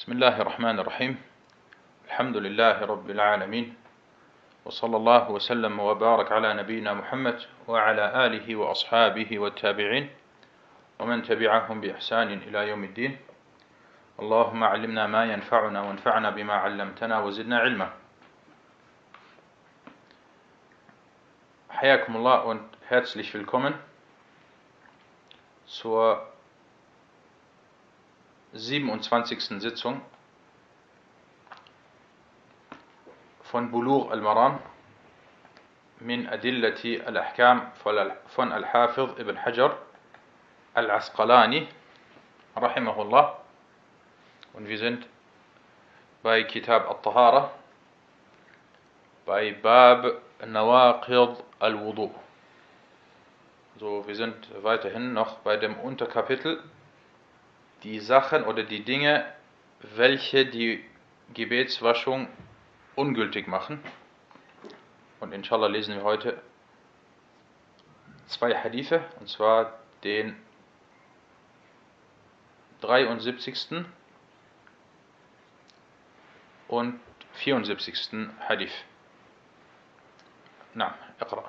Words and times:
بسم 0.00 0.12
الله 0.12 0.40
الرحمن 0.40 0.78
الرحيم 0.78 1.22
الحمد 2.08 2.36
لله 2.36 2.80
رب 2.80 3.10
العالمين 3.10 3.74
وصلى 4.64 4.96
الله 4.96 5.30
وسلم 5.30 5.80
وبارك 5.80 6.32
على 6.32 6.54
نبينا 6.54 6.94
محمد 6.94 7.40
وعلى 7.68 8.26
آله 8.26 8.56
وأصحابه 8.56 9.38
والتابعين 9.38 10.10
ومن 10.98 11.22
تبعهم 11.22 11.80
بإحسان 11.80 12.32
إلى 12.32 12.68
يوم 12.68 12.84
الدين 12.84 13.18
اللهم 14.20 14.64
علمنا 14.64 15.06
ما 15.06 15.24
ينفعنا 15.32 15.80
وانفعنا 15.82 16.30
بما 16.30 16.54
علمتنا 16.54 17.20
وزدنا 17.20 17.58
علما 17.58 17.92
حياكم 21.70 22.16
الله 22.16 22.44
und 22.44 22.62
herzlich 22.88 23.34
willkommen 23.34 23.74
zur 25.66 26.29
27. 28.52 29.60
Sitzung 29.60 30.00
von 33.42 33.70
Bulugh 33.70 34.10
al-Maram 34.10 34.58
min 36.00 36.26
Adillati 36.26 37.00
al-Ahkam 37.00 37.70
von 37.82 38.52
Al-Hafiz 38.52 39.08
ibn 39.18 39.36
Hajar 39.36 39.76
al-Asqalani 40.74 41.68
rahimahullah 42.56 43.38
und 44.54 44.66
wir 44.66 44.78
sind 44.78 45.06
bei 46.24 46.42
Kitab 46.42 46.88
al-Tahara 46.90 47.52
bei 49.26 49.52
Bab 49.52 50.22
Nawaqid 50.44 51.36
al-Wudu 51.60 52.10
so 53.78 54.04
wir 54.08 54.16
sind 54.16 54.34
weiterhin 54.64 55.12
noch 55.12 55.38
bei 55.38 55.56
dem 55.56 55.78
Unterkapitel 55.78 56.60
die 57.83 57.99
Sachen 57.99 58.43
oder 58.43 58.63
die 58.63 58.83
Dinge, 58.83 59.25
welche 59.79 60.45
die 60.45 60.83
Gebetswaschung 61.33 62.27
ungültig 62.95 63.47
machen. 63.47 63.83
Und 65.19 65.33
inshallah 65.33 65.67
lesen 65.67 65.95
wir 65.95 66.03
heute 66.03 66.41
zwei 68.27 68.55
Hadithe, 68.55 69.03
und 69.19 69.29
zwar 69.29 69.79
den 70.03 70.35
73. 72.81 73.85
und 76.67 76.99
74. 77.33 78.29
Hadith. 78.47 78.73
نعم 80.75 80.91
اقرأ 81.21 81.43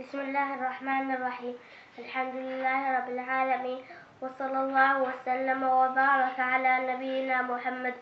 بسم 0.00 0.20
الله 0.20 0.54
الرحمن 0.54 1.10
الرحيم 1.14 1.54
الحمد 1.98 2.34
لله 2.34 2.98
رب 2.98 3.08
العالمين 3.08 3.82
وصلى 4.23 4.59
الله 4.59 5.01
وسلم 5.01 5.63
وبارك 5.63 6.39
على 6.39 6.93
نبينا 6.93 7.41
محمد 7.41 7.93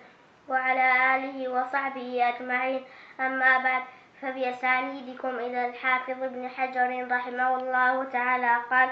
وعلى 0.50 1.16
آله 1.16 1.38
وصحبه 1.50 2.30
أجمعين. 2.30 2.81
أما 3.19 3.58
بعد 3.58 3.83
فبأسانيدكم 4.22 5.30
إلى 5.30 5.66
الحافظ 5.69 6.23
ابن 6.23 6.50
حجر 6.50 7.08
رحمه 7.11 7.55
الله 7.55 8.03
تعالى. 8.03 8.53
قال 8.69 8.89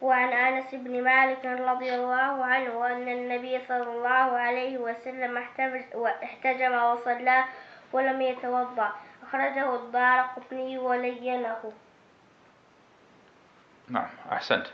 وعن 0.00 0.32
أنس 0.32 0.74
بن 0.74 1.04
مالك 1.04 1.44
رضي 1.44 1.94
الله 1.94 2.44
عنه 2.44 2.86
أن 2.86 3.08
النبي 3.08 3.60
صلى 3.68 3.90
الله 3.96 4.28
عليه 4.38 4.78
وسلم 4.78 5.32
احتجم 6.24 6.72
وصلى 6.72 7.44
ولم 7.92 8.22
يتوضأ. 8.22 8.92
أخرجه 9.28 9.74
الدار 9.74 10.18
قطني 10.36 10.78
ولينه. 10.78 11.72
نعم 13.88 14.08
أحسنت. 14.32 14.66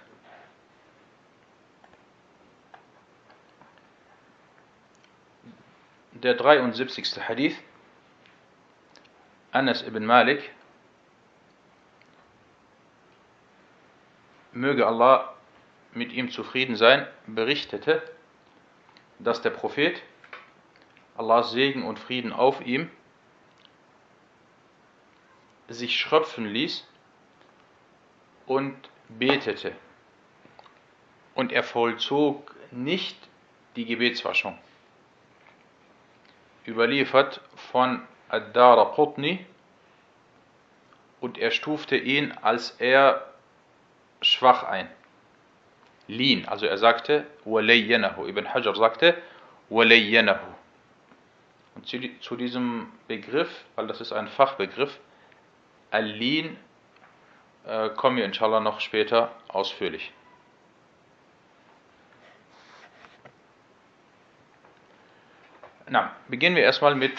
Der 6.26 6.34
73. 6.34 7.22
Hadith, 7.28 7.56
Anas 9.52 9.82
ibn 9.86 10.04
Malik, 10.04 10.50
möge 14.50 14.84
Allah 14.88 15.36
mit 15.92 16.12
ihm 16.12 16.32
zufrieden 16.32 16.74
sein, 16.74 17.06
berichtete, 17.28 18.02
dass 19.20 19.40
der 19.40 19.50
Prophet, 19.50 20.02
Allahs 21.16 21.52
Segen 21.52 21.84
und 21.84 22.00
Frieden 22.00 22.32
auf 22.32 22.60
ihm, 22.60 22.90
sich 25.68 25.96
schröpfen 25.96 26.44
ließ 26.44 26.88
und 28.46 28.74
betete. 29.08 29.76
Und 31.36 31.52
er 31.52 31.62
vollzog 31.62 32.52
nicht 32.72 33.16
die 33.76 33.84
Gebetswaschung 33.84 34.58
überliefert 36.66 37.40
von 37.70 38.02
Ad-Dara 38.28 38.86
Qutni 38.94 39.44
und 41.20 41.38
er 41.38 41.50
stufte 41.50 41.96
ihn 41.96 42.32
als 42.42 42.70
er 42.78 43.26
schwach 44.20 44.64
ein. 44.64 44.88
Lin, 46.08 46.46
also 46.46 46.66
er 46.66 46.78
sagte, 46.78 47.26
Walayyanahu. 47.44 48.26
Ibn 48.26 48.54
Hajar 48.54 48.76
sagte, 48.76 49.20
Walayyanahu. 49.70 50.46
Und 51.74 51.86
zu 52.22 52.36
diesem 52.36 52.90
Begriff, 53.08 53.64
weil 53.74 53.86
das 53.86 54.00
ist 54.00 54.12
ein 54.12 54.28
Fachbegriff, 54.28 54.98
Al-Lin, 55.90 56.56
äh, 57.66 57.90
kommen 57.90 58.16
wir 58.16 58.24
inshallah 58.24 58.60
noch 58.60 58.80
später 58.80 59.30
ausführlich. 59.48 60.12
Na, 65.88 66.16
beginnen 66.26 66.56
wir 66.56 66.64
erstmal 66.64 66.96
mit 66.96 67.12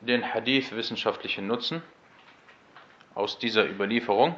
den 0.00 0.32
Hadith 0.32 0.70
wissenschaftlichen 0.76 1.48
Nutzen 1.48 1.82
aus 3.16 3.40
dieser 3.40 3.68
Überlieferung. 3.68 4.36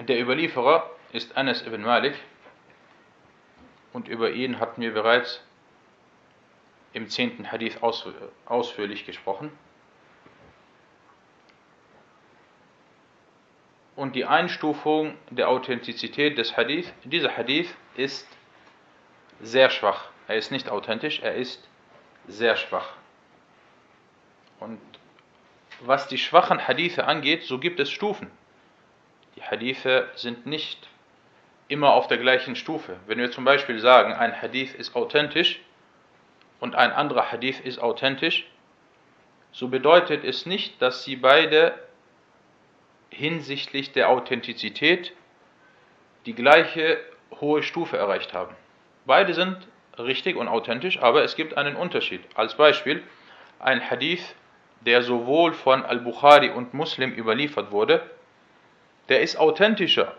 Der 0.00 0.20
Überlieferer 0.20 0.90
ist 1.12 1.36
Anas 1.36 1.64
ibn 1.64 1.82
Malik 1.82 2.16
und 3.92 4.08
über 4.08 4.32
ihn 4.32 4.58
hatten 4.58 4.82
wir 4.82 4.92
bereits 4.92 5.40
im 6.92 7.08
zehnten 7.08 7.52
Hadith 7.52 7.78
ausführlich 7.82 9.06
gesprochen. 9.06 9.56
Und 13.94 14.16
die 14.16 14.24
Einstufung 14.24 15.16
der 15.30 15.48
Authentizität 15.50 16.36
des 16.36 16.56
Hadith, 16.56 16.92
dieser 17.04 17.36
Hadith 17.36 17.72
ist 17.94 18.26
sehr 19.40 19.70
schwach. 19.70 20.08
Er 20.28 20.36
ist 20.36 20.50
nicht 20.50 20.68
authentisch, 20.68 21.20
er 21.20 21.34
ist 21.34 21.66
sehr 22.26 22.56
schwach. 22.56 22.94
Und 24.60 24.80
was 25.80 26.08
die 26.08 26.18
schwachen 26.18 26.66
Hadithe 26.66 27.06
angeht, 27.06 27.44
so 27.44 27.58
gibt 27.58 27.78
es 27.80 27.90
Stufen. 27.90 28.30
Die 29.36 29.42
Hadithe 29.42 30.08
sind 30.14 30.46
nicht 30.46 30.88
immer 31.68 31.92
auf 31.92 32.06
der 32.06 32.18
gleichen 32.18 32.56
Stufe. 32.56 32.96
Wenn 33.06 33.18
wir 33.18 33.30
zum 33.30 33.44
Beispiel 33.44 33.78
sagen, 33.80 34.12
ein 34.12 34.40
Hadith 34.40 34.74
ist 34.74 34.96
authentisch 34.96 35.60
und 36.60 36.74
ein 36.74 36.92
anderer 36.92 37.30
Hadith 37.30 37.60
ist 37.60 37.78
authentisch, 37.78 38.46
so 39.52 39.68
bedeutet 39.68 40.24
es 40.24 40.46
nicht, 40.46 40.80
dass 40.80 41.04
sie 41.04 41.16
beide 41.16 41.74
hinsichtlich 43.10 43.92
der 43.92 44.10
Authentizität 44.10 45.12
die 46.24 46.34
gleiche 46.34 46.98
hohe 47.40 47.62
Stufe 47.62 47.96
erreicht 47.96 48.32
haben. 48.32 48.54
Beide 49.06 49.34
sind 49.34 49.56
richtig 49.98 50.36
und 50.36 50.48
authentisch, 50.48 51.00
aber 51.00 51.22
es 51.22 51.36
gibt 51.36 51.56
einen 51.56 51.76
Unterschied. 51.76 52.20
Als 52.34 52.56
Beispiel 52.56 53.02
ein 53.60 53.80
Hadith, 53.88 54.34
der 54.80 55.02
sowohl 55.02 55.54
von 55.54 55.84
Al-Bukhari 55.84 56.50
und 56.50 56.74
Muslim 56.74 57.12
überliefert 57.12 57.70
wurde, 57.70 58.02
der 59.08 59.22
ist 59.22 59.36
authentischer 59.38 60.14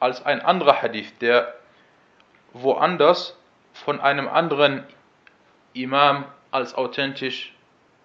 als 0.00 0.24
ein 0.24 0.40
anderer 0.40 0.80
Hadith, 0.80 1.12
der 1.20 1.54
woanders 2.52 3.38
von 3.72 4.00
einem 4.00 4.26
anderen 4.26 4.84
Imam 5.74 6.24
als 6.50 6.74
authentisch 6.74 7.54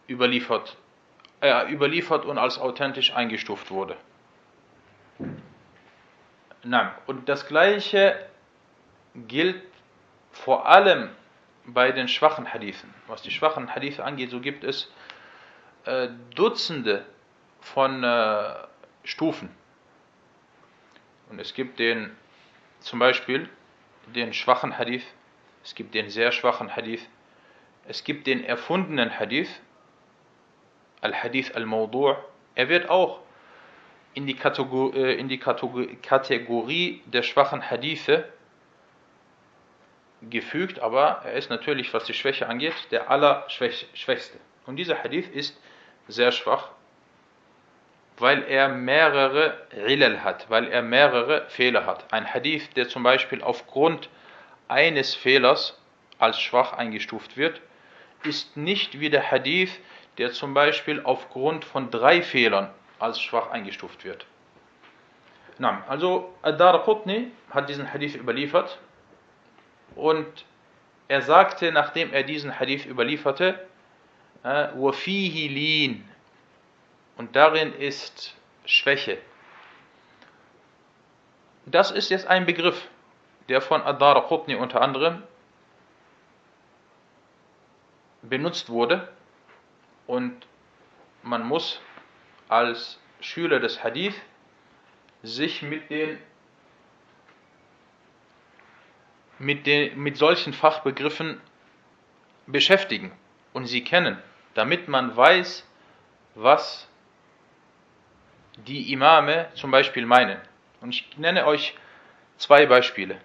überliefert, 0.08 0.76
äh, 1.42 1.72
überliefert 1.72 2.26
und 2.26 2.38
als 2.38 2.60
authentisch 2.60 3.16
eingestuft 3.16 3.72
wurde. 3.72 3.96
Und 7.08 7.30
das 7.30 7.48
gleiche 7.48 8.18
gilt 9.28 9.62
vor 10.36 10.68
allem 10.68 11.10
bei 11.66 11.92
den 11.92 12.08
schwachen 12.08 12.54
Hadithen. 12.54 12.94
Was 13.08 13.22
die 13.22 13.32
schwachen 13.32 13.74
Hadithe 13.74 14.04
angeht, 14.04 14.30
so 14.30 14.40
gibt 14.40 14.64
es 14.64 14.92
äh, 15.86 16.10
Dutzende 16.36 17.06
von 17.62 18.04
äh, 18.04 18.54
Stufen. 19.04 19.50
Und 21.30 21.40
es 21.40 21.54
gibt 21.54 21.80
den, 21.80 22.16
zum 22.82 23.00
Beispiel, 23.00 23.50
den 24.08 24.34
schwachen 24.34 24.78
Hadith, 24.78 25.06
es 25.64 25.74
gibt 25.74 25.96
den 25.96 26.10
sehr 26.10 26.32
schwachen 26.32 26.76
Hadith, 26.76 27.08
es 27.88 28.04
gibt 28.04 28.28
den 28.28 28.44
erfundenen 28.44 29.20
Hadith, 29.20 29.50
Al-Hadith 31.02 31.56
al-Mawdu' 31.56 32.16
er 32.56 32.70
wird 32.70 32.90
auch 32.90 33.20
in 34.14 34.28
die, 34.28 34.36
Kategor 34.36 34.94
äh, 34.96 35.16
in 35.16 35.28
die 35.28 35.40
Kategorie 35.40 37.02
der 37.06 37.22
schwachen 37.22 37.70
Hadithe 37.70 38.32
gefügt, 40.30 40.80
aber 40.80 41.22
er 41.24 41.34
ist 41.34 41.50
natürlich, 41.50 41.94
was 41.94 42.06
die 42.06 42.14
Schwäche 42.14 42.48
angeht, 42.48 42.74
der 42.92 43.10
allerschwächste. 43.10 44.38
Und 44.66 44.78
dieser 44.78 45.04
Hadith 45.04 45.30
ist 45.30 45.60
sehr 46.08 46.32
schwach, 46.32 46.70
weil 48.18 48.44
er 48.44 48.70
mehrere 48.70 49.58
Ilal 49.88 50.24
hat, 50.24 50.50
weil 50.50 50.68
er 50.68 50.82
mehrere 50.82 51.46
Fehler 51.50 51.86
hat. 51.86 52.12
Ein 52.14 52.34
Hadith, 52.34 52.74
der 52.76 52.88
zum 52.88 53.04
Beispiel 53.04 53.42
aufgrund 53.42 54.10
eines 54.68 55.14
Fehlers 55.16 55.80
als 56.18 56.40
schwach 56.40 56.74
eingestuft 56.74 57.38
wird, 57.38 57.62
ist 58.24 58.58
nicht 58.58 59.00
wie 59.00 59.10
der 59.10 59.30
Hadith, 59.30 59.80
der 60.18 60.32
zum 60.32 60.54
Beispiel 60.54 61.02
aufgrund 61.04 61.66
von 61.66 61.92
drei 61.92 62.22
Fehlern 62.22 62.70
als 63.00 63.20
schwach 63.22 63.52
eingestuft 63.52 64.06
wird. 64.06 64.26
Also 65.88 66.34
Ad-Dar 66.42 66.84
Qutni 66.84 67.32
hat 67.50 67.70
diesen 67.70 67.94
Hadith 67.94 68.16
überliefert 68.16 68.80
und 69.95 70.45
er 71.09 71.23
sagte, 71.23 71.73
nachdem 71.73 72.13
er 72.13 72.23
diesen 72.23 72.59
Hadith 72.59 72.87
überlieferte, 72.87 73.67
وَفِيهِ 74.43 75.49
لِينَ 75.49 76.03
und 77.17 77.37
darin 77.37 77.75
ist 77.75 78.35
Schwäche. 78.65 79.19
Das 81.67 81.91
ist 81.91 82.09
jetzt 82.09 82.27
ein 82.27 82.47
Begriff, 82.47 82.89
der 83.49 83.61
von 83.61 83.83
Adar 83.83 84.27
Qutni 84.27 84.55
unter 84.55 84.81
anderem 84.81 85.23
benutzt 88.23 88.71
wurde 88.71 89.09
und 90.07 90.47
man 91.23 91.47
muss 91.47 91.81
als 92.49 92.99
Schüler 93.21 93.61
des 93.61 93.85
Hadith 93.85 94.15
sich 95.23 95.61
mit 95.61 95.91
den 95.91 96.19
mit, 99.40 99.66
den, 99.66 99.98
mit 100.00 100.18
solchen 100.18 100.54
Fachbegriffen 100.54 101.42
beschäftigen 102.48 103.12
und 103.54 103.66
sie 103.68 103.84
kennen, 103.84 104.22
damit 104.54 104.88
man 104.88 105.16
weiß, 105.16 105.66
was 106.36 106.88
die 108.58 108.92
Imame 108.94 109.48
zum 109.56 109.72
Beispiel 109.72 110.06
meinen. 110.06 110.40
Und 110.82 110.92
ich 110.92 111.18
nenne 111.18 111.46
euch 111.46 111.76
zwei 112.38 112.66
Beispiele. 112.66 113.20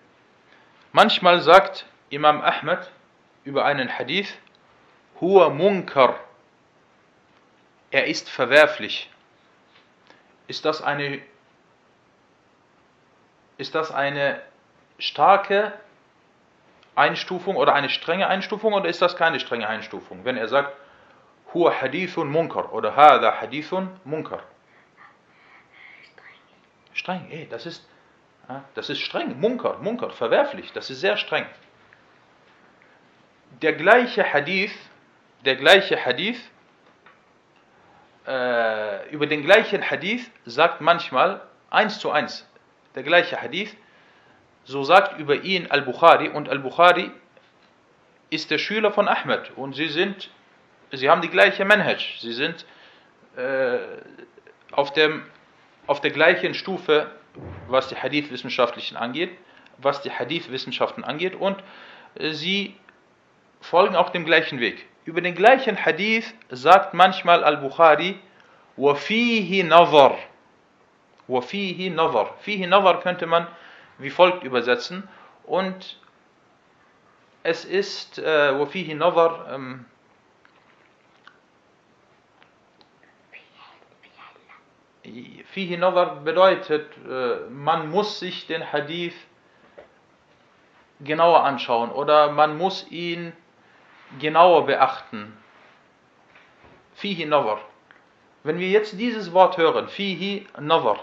Manchmal 0.92 1.40
sagt 1.40 1.86
Imam 2.08 2.40
Ahmed 2.40 2.90
über 3.44 3.64
einen 3.64 3.98
Hadith, 3.98 4.36
Huwa 5.20 5.50
Munkar, 5.50 6.18
er 7.90 8.06
ist 8.06 8.28
verwerflich. 8.28 9.10
Ist 10.46 10.64
das 10.64 10.82
eine, 10.82 11.20
ist 13.58 13.74
das 13.74 13.90
eine 13.90 14.40
starke 14.98 15.72
Einstufung 17.00 17.56
oder 17.56 17.74
eine 17.74 17.88
strenge 17.88 18.28
Einstufung 18.28 18.72
oder 18.74 18.88
ist 18.88 19.02
das 19.02 19.16
keine 19.16 19.40
strenge 19.40 19.66
Einstufung? 19.66 20.24
Wenn 20.24 20.36
er 20.36 20.48
sagt, 20.48 20.76
Huwa 21.52 21.72
Hadithun 21.80 22.30
Munkar 22.30 22.72
oder 22.72 22.94
Hada 22.94 23.40
Hadithun 23.40 23.88
Munkar. 24.04 24.42
Streng, 26.92 27.26
ey, 27.30 27.48
das 27.48 27.66
ist, 27.66 27.88
das 28.74 28.90
ist 28.90 29.00
streng, 29.00 29.40
Munker, 29.40 29.78
Munker, 29.80 30.10
verwerflich, 30.10 30.72
das 30.72 30.90
ist 30.90 31.00
sehr 31.00 31.16
streng. 31.16 31.46
Der 33.62 33.72
gleiche 33.72 34.22
Hadith, 34.32 34.72
der 35.44 35.56
gleiche 35.56 36.04
Hadith, 36.04 36.40
äh, 38.26 39.08
über 39.10 39.26
den 39.26 39.42
gleichen 39.42 39.88
Hadith 39.88 40.30
sagt 40.44 40.80
manchmal 40.80 41.40
eins 41.70 41.98
zu 41.98 42.10
eins, 42.10 42.48
der 42.94 43.02
gleiche 43.02 43.40
Hadith, 43.40 43.74
so 44.69 44.83
sagt 44.83 45.19
über 45.19 45.35
ihn 45.43 45.67
Al-Bukhari 45.69 46.29
und 46.29 46.49
Al-Bukhari 46.49 47.11
ist 48.29 48.51
der 48.51 48.57
Schüler 48.57 48.91
von 48.91 49.07
Ahmed 49.07 49.51
und 49.55 49.75
sie 49.75 49.87
sind, 49.87 50.29
sie 50.91 51.09
haben 51.09 51.21
die 51.21 51.29
gleiche 51.29 51.65
Manhaj, 51.65 52.19
sie 52.19 52.33
sind 52.33 52.65
äh, 53.37 53.77
auf 54.71 54.93
dem 54.93 55.23
auf 55.87 56.01
der 56.01 56.09
gleichen 56.09 56.55
Stufe, 56.55 57.11
was 57.67 57.89
die 57.89 57.95
Hadith-Wissenschaftlichen 57.95 58.97
angeht, 58.97 59.29
was 59.77 60.01
die 60.01 60.11
Hadith-Wissenschaften 60.11 61.03
angeht 61.03 61.35
und 61.35 61.61
äh, 62.15 62.31
sie 62.31 62.75
folgen 63.61 63.95
auch 63.95 64.09
dem 64.09 64.25
gleichen 64.25 64.59
Weg. 64.59 64.85
Über 65.05 65.21
den 65.21 65.35
gleichen 65.35 65.85
Hadith 65.85 66.33
sagt 66.49 66.95
manchmal 66.95 67.43
Al-Bukhari, 67.43 68.19
وَفِيهِ 68.77 69.63
نَظَرْ 69.63 70.17
وَفِيهِ 71.29 71.93
نَظَرْ 71.93 72.27
Fihi 72.41 72.67
Nazar 72.67 72.99
könnte 73.01 73.25
man 73.25 73.47
wie 74.00 74.10
folgt 74.10 74.44
übersetzen. 74.44 75.08
Und 75.44 75.98
es 77.42 77.64
ist 77.64 78.18
äh, 78.18 78.58
Wafihi 78.58 78.92
Ähm, 78.92 79.86
Fihi 85.52 85.76
Nazar 85.76 86.16
bedeutet, 86.16 86.86
äh, 87.08 87.48
man 87.50 87.90
muss 87.90 88.20
sich 88.20 88.46
den 88.46 88.72
Hadith 88.72 89.14
genauer 91.00 91.44
anschauen 91.44 91.90
oder 91.90 92.30
man 92.30 92.56
muss 92.56 92.88
ihn 92.90 93.32
genauer 94.20 94.66
beachten. 94.66 95.36
Fihi 96.94 97.26
Nazar. 97.26 97.60
Wenn 98.44 98.58
wir 98.58 98.68
jetzt 98.68 98.98
dieses 98.98 99.32
Wort 99.32 99.56
hören, 99.56 99.88
Fihi 99.88 100.46
Nazar, 100.58 101.00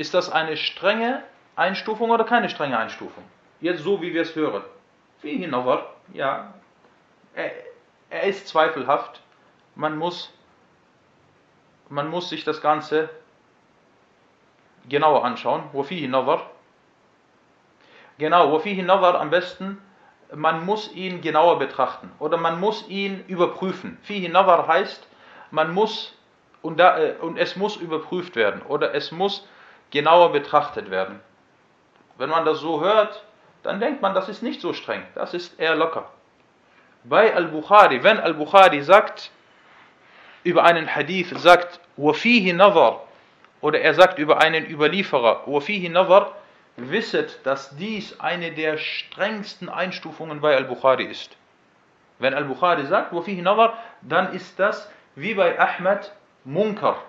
ist 0.00 0.14
das 0.14 0.30
eine 0.30 0.56
strenge 0.56 1.22
Einstufung 1.56 2.10
oder 2.10 2.24
keine 2.24 2.48
strenge 2.48 2.78
Einstufung? 2.78 3.24
Jetzt 3.60 3.82
so, 3.82 4.00
wie 4.00 4.14
wir 4.14 4.22
es 4.22 4.34
hören. 4.34 4.62
Fihi 5.20 5.46
Nazar, 5.46 5.94
ja, 6.14 6.54
er, 7.34 7.50
er 8.08 8.22
ist 8.22 8.48
zweifelhaft. 8.48 9.20
Man 9.74 9.98
muss 9.98 10.32
man 11.90 12.08
muss 12.08 12.28
sich 12.28 12.44
das 12.44 12.60
Ganze 12.62 13.10
genauer 14.88 15.24
anschauen. 15.24 15.64
Wafihi 15.72 16.08
Nazar. 16.08 16.48
Genau, 18.16 18.52
Wafihi 18.52 18.82
Nazar 18.82 19.20
am 19.20 19.30
besten, 19.30 19.82
man 20.34 20.64
muss 20.64 20.92
ihn 20.92 21.20
genauer 21.20 21.58
betrachten 21.58 22.12
oder 22.20 22.36
man 22.36 22.60
muss 22.60 22.88
ihn 22.88 23.24
überprüfen. 23.26 23.98
Fihi 24.02 24.28
Nazar 24.28 24.66
heißt, 24.68 25.06
man 25.50 25.74
muss 25.74 26.16
und, 26.62 26.78
da, 26.78 26.98
äh, 26.98 27.14
und 27.20 27.36
es 27.38 27.56
muss 27.56 27.76
überprüft 27.76 28.36
werden 28.36 28.62
oder 28.62 28.94
es 28.94 29.10
muss 29.10 29.46
genauer 29.90 30.32
betrachtet 30.32 30.90
werden. 30.90 31.20
Wenn 32.18 32.30
man 32.30 32.44
das 32.44 32.60
so 32.60 32.80
hört, 32.80 33.24
dann 33.62 33.80
denkt 33.80 34.02
man, 34.02 34.14
das 34.14 34.28
ist 34.28 34.42
nicht 34.42 34.60
so 34.60 34.72
streng, 34.72 35.02
das 35.14 35.34
ist 35.34 35.58
eher 35.58 35.74
locker. 35.74 36.10
Bei 37.04 37.34
Al-Bukhari, 37.34 38.02
wenn 38.02 38.18
Al-Bukhari 38.18 38.82
sagt, 38.82 39.30
über 40.44 40.64
einen 40.64 40.94
Hadith 40.94 41.30
sagt, 41.38 41.80
wafihi 41.96 42.52
nazar, 42.52 43.04
oder 43.60 43.80
er 43.80 43.94
sagt 43.94 44.18
über 44.18 44.40
einen 44.40 44.66
Überlieferer, 44.66 45.42
wafihi 45.46 45.88
nazar, 45.88 46.32
wisset, 46.76 47.40
dass 47.44 47.76
dies 47.76 48.18
eine 48.20 48.52
der 48.52 48.78
strengsten 48.78 49.68
Einstufungen 49.68 50.40
bei 50.40 50.56
Al-Bukhari 50.56 51.04
ist. 51.04 51.36
Wenn 52.18 52.34
Al-Bukhari 52.34 52.86
sagt, 52.86 53.14
wafihi 53.14 53.42
nazar, 53.42 53.78
dann 54.02 54.32
ist 54.32 54.58
das 54.58 54.90
wie 55.14 55.34
bei 55.34 55.58
Ahmed 55.58 56.12
Munkar. 56.44 57.02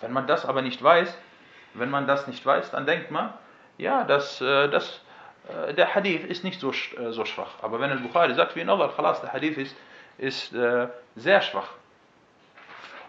Wenn 0.00 0.12
man 0.12 0.26
das 0.26 0.44
aber 0.44 0.62
nicht 0.62 0.82
weiß, 0.82 1.16
wenn 1.78 1.90
man 1.90 2.06
das 2.06 2.26
nicht 2.26 2.44
weiß, 2.44 2.70
dann 2.70 2.86
denkt 2.86 3.10
man, 3.10 3.32
ja, 3.78 4.04
das, 4.04 4.40
äh, 4.40 4.68
das, 4.68 5.00
äh, 5.48 5.74
der 5.74 5.94
Hadith 5.94 6.24
ist 6.24 6.44
nicht 6.44 6.60
so, 6.60 6.70
äh, 6.70 7.12
so 7.12 7.24
schwach. 7.24 7.62
Aber 7.62 7.80
wenn 7.80 7.90
Al-Bukhari 7.90 8.34
sagt, 8.34 8.56
wie 8.56 8.64
Nazar, 8.64 8.92
der 9.22 9.32
Hadith 9.32 9.58
ist, 9.58 9.76
ist 10.18 10.54
sehr 11.14 11.42
schwach. 11.42 11.68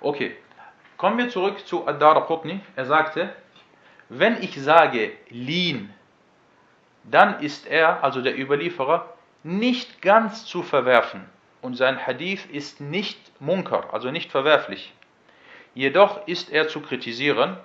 Okay, 0.02 0.36
kommen 0.98 1.18
wir 1.18 1.30
zurück 1.30 1.66
zu 1.66 1.88
Ad-Dar 1.88 2.26
Qutni. 2.26 2.60
Er 2.76 2.86
sagte, 2.86 3.30
wenn 4.10 4.44
ich 4.44 4.62
sage 4.62 5.14
Lin, 5.30 5.94
dann 7.06 7.40
ist 7.40 7.66
er, 7.66 8.04
also 8.04 8.22
der 8.22 8.38
Überlieferer, 8.38 9.14
nicht 9.44 10.02
ganz 10.02 10.46
zu 10.46 10.64
verwerfen. 10.64 11.24
Und 11.62 11.76
sein 11.76 12.06
Hadith 12.06 12.46
ist 12.46 12.82
nicht 12.82 13.20
munkar, 13.40 13.94
also 13.94 14.12
nicht 14.12 14.32
verwerflich. 14.32 14.94
Jedoch 15.74 16.28
ist 16.28 16.52
er 16.52 16.68
zu 16.68 16.82
kritisieren, 16.82 17.58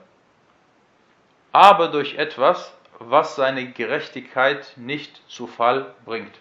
aber 1.52 1.88
durch 1.88 2.16
etwas, 2.16 2.74
was 2.98 3.36
seine 3.36 3.70
Gerechtigkeit 3.70 4.72
nicht 4.76 5.28
zu 5.30 5.46
Fall 5.46 5.94
bringt. 6.04 6.34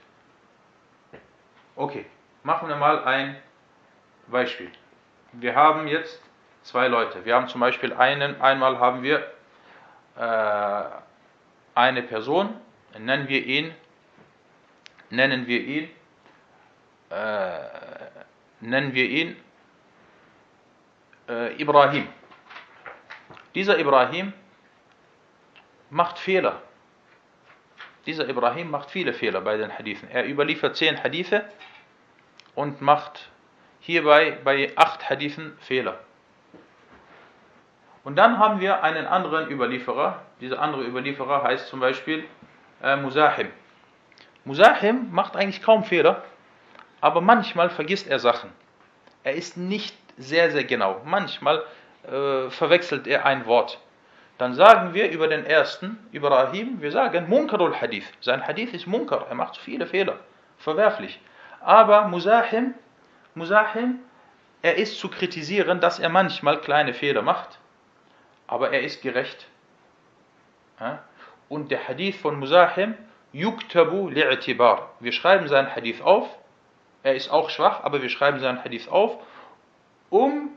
Okay, 1.76 2.06
machen 2.44 2.70
wir 2.70 2.76
mal 2.76 3.04
ein 3.04 3.36
Beispiel 4.28 4.72
wir 5.34 5.56
haben 5.56 5.88
jetzt 5.88 6.22
zwei 6.64 6.88
Leute. 6.88 7.24
Wir 7.26 7.36
haben 7.36 7.48
zum 7.48 7.62
Beispiel 7.62 7.94
einen, 7.94 8.40
einmal 8.42 8.80
haben 8.80 9.04
wir 9.04 9.32
äh, 10.18 10.84
eine 11.76 12.04
Person, 12.04 12.56
nennen 12.98 13.28
wir 13.28 13.44
ihn, 13.46 13.74
nennen 15.10 15.48
wir 15.48 15.62
ihn, 15.62 15.90
äh, 17.10 17.60
nennen 18.60 18.94
wir 18.94 19.06
ihn 19.06 19.38
äh, 21.30 21.62
Ibrahim. 21.62 22.08
Dieser 23.56 23.80
Ibrahim 23.80 24.34
macht 25.92 26.18
Fehler. 26.18 26.62
dieser 28.08 28.28
Ibrahim 28.28 28.72
macht 28.72 28.90
viele 28.90 29.14
Fehler 29.14 29.42
bei 29.42 29.58
den 29.58 29.78
Hadithen. 29.78 30.10
Er 30.10 30.28
überliefert 30.28 30.76
zehn 30.76 31.04
Hadithe 31.04 31.46
und 32.56 32.82
macht 32.82 33.30
hierbei 33.80 34.40
bei 34.44 34.72
acht 34.76 35.10
Hadithen 35.10 35.56
Fehler. 35.60 36.00
Und 38.04 38.16
dann 38.16 38.40
haben 38.40 38.60
wir 38.60 38.84
einen 38.84 39.06
anderen 39.06 39.52
Überlieferer. 39.52 40.24
Dieser 40.40 40.60
andere 40.60 40.84
Überlieferer 40.84 41.44
heißt 41.44 41.68
zum 41.68 41.80
Beispiel 41.80 42.26
äh, 42.82 42.96
Musahim. 42.96 43.50
Musahim 44.44 45.12
macht 45.12 45.36
eigentlich 45.36 45.62
kaum 45.62 45.84
Fehler, 45.84 46.24
aber 47.00 47.22
manchmal 47.22 47.70
vergisst 47.70 48.08
er 48.08 48.18
Sachen. 48.18 48.52
Er 49.24 49.34
ist 49.34 49.58
nicht 49.58 49.96
sehr, 50.18 50.50
sehr 50.50 50.64
genau. 50.64 51.02
Manchmal 51.06 51.64
äh, 52.04 52.50
verwechselt 52.50 53.06
er 53.06 53.26
ein 53.26 53.46
Wort. 53.46 53.80
Dann 54.42 54.56
sagen 54.56 54.96
wir 54.96 55.12
über 55.12 55.28
den 55.28 55.46
ersten, 55.46 56.00
Ibrahim, 56.12 56.82
wir 56.82 56.92
sagen 56.92 57.30
Munkarul 57.30 57.76
Hadith. 57.80 58.12
Sein 58.22 58.48
Hadith 58.48 58.74
ist 58.74 58.88
Munkar, 58.88 59.28
er 59.30 59.36
macht 59.36 59.56
viele 59.56 59.86
Fehler, 59.86 60.18
verwerflich. 60.58 61.20
Aber 61.60 62.08
Musahim, 62.08 62.74
Musahim, 63.36 64.00
er 64.64 64.78
ist 64.78 64.98
zu 64.98 65.10
kritisieren, 65.10 65.80
dass 65.80 66.00
er 66.00 66.10
manchmal 66.10 66.60
kleine 66.60 66.96
Fehler 66.96 67.22
macht, 67.22 67.60
aber 68.48 68.72
er 68.72 68.82
ist 68.82 69.04
gerecht. 69.04 69.46
Und 71.48 71.70
der 71.70 71.88
Hadith 71.88 72.16
von 72.16 72.40
Musahim, 72.40 72.96
Yuktabu 73.34 74.10
li'tibar. 74.10 74.88
Wir 75.00 75.12
schreiben 75.12 75.50
seinen 75.50 75.76
Hadith 75.76 76.02
auf, 76.02 76.28
er 77.04 77.14
ist 77.14 77.30
auch 77.30 77.52
schwach, 77.52 77.84
aber 77.84 78.02
wir 78.02 78.10
schreiben 78.10 78.40
seinen 78.40 78.64
Hadith 78.64 78.88
auf, 78.88 79.20
um 80.10 80.50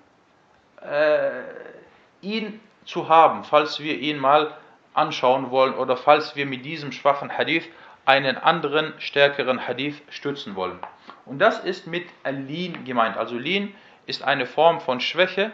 äh, 0.80 1.42
ihn 2.22 2.60
zu 2.84 3.08
haben, 3.08 3.44
falls 3.44 3.80
wir 3.80 3.98
ihn 3.98 4.18
mal 4.18 4.56
anschauen 4.92 5.50
wollen 5.50 5.74
oder 5.74 5.96
falls 5.96 6.36
wir 6.36 6.46
mit 6.46 6.64
diesem 6.64 6.92
schwachen 6.92 7.36
Hadith 7.36 7.68
einen 8.06 8.36
anderen, 8.36 8.92
stärkeren 8.98 9.66
Hadith 9.66 10.02
stützen 10.10 10.56
wollen. 10.56 10.78
Und 11.26 11.38
das 11.38 11.58
ist 11.58 11.86
mit 11.86 12.06
Al-Lin 12.22 12.84
gemeint. 12.84 13.16
Also 13.16 13.36
Lin 13.36 13.74
ist 14.06 14.22
eine 14.22 14.46
Form 14.46 14.80
von 14.80 15.00
Schwäche, 15.00 15.52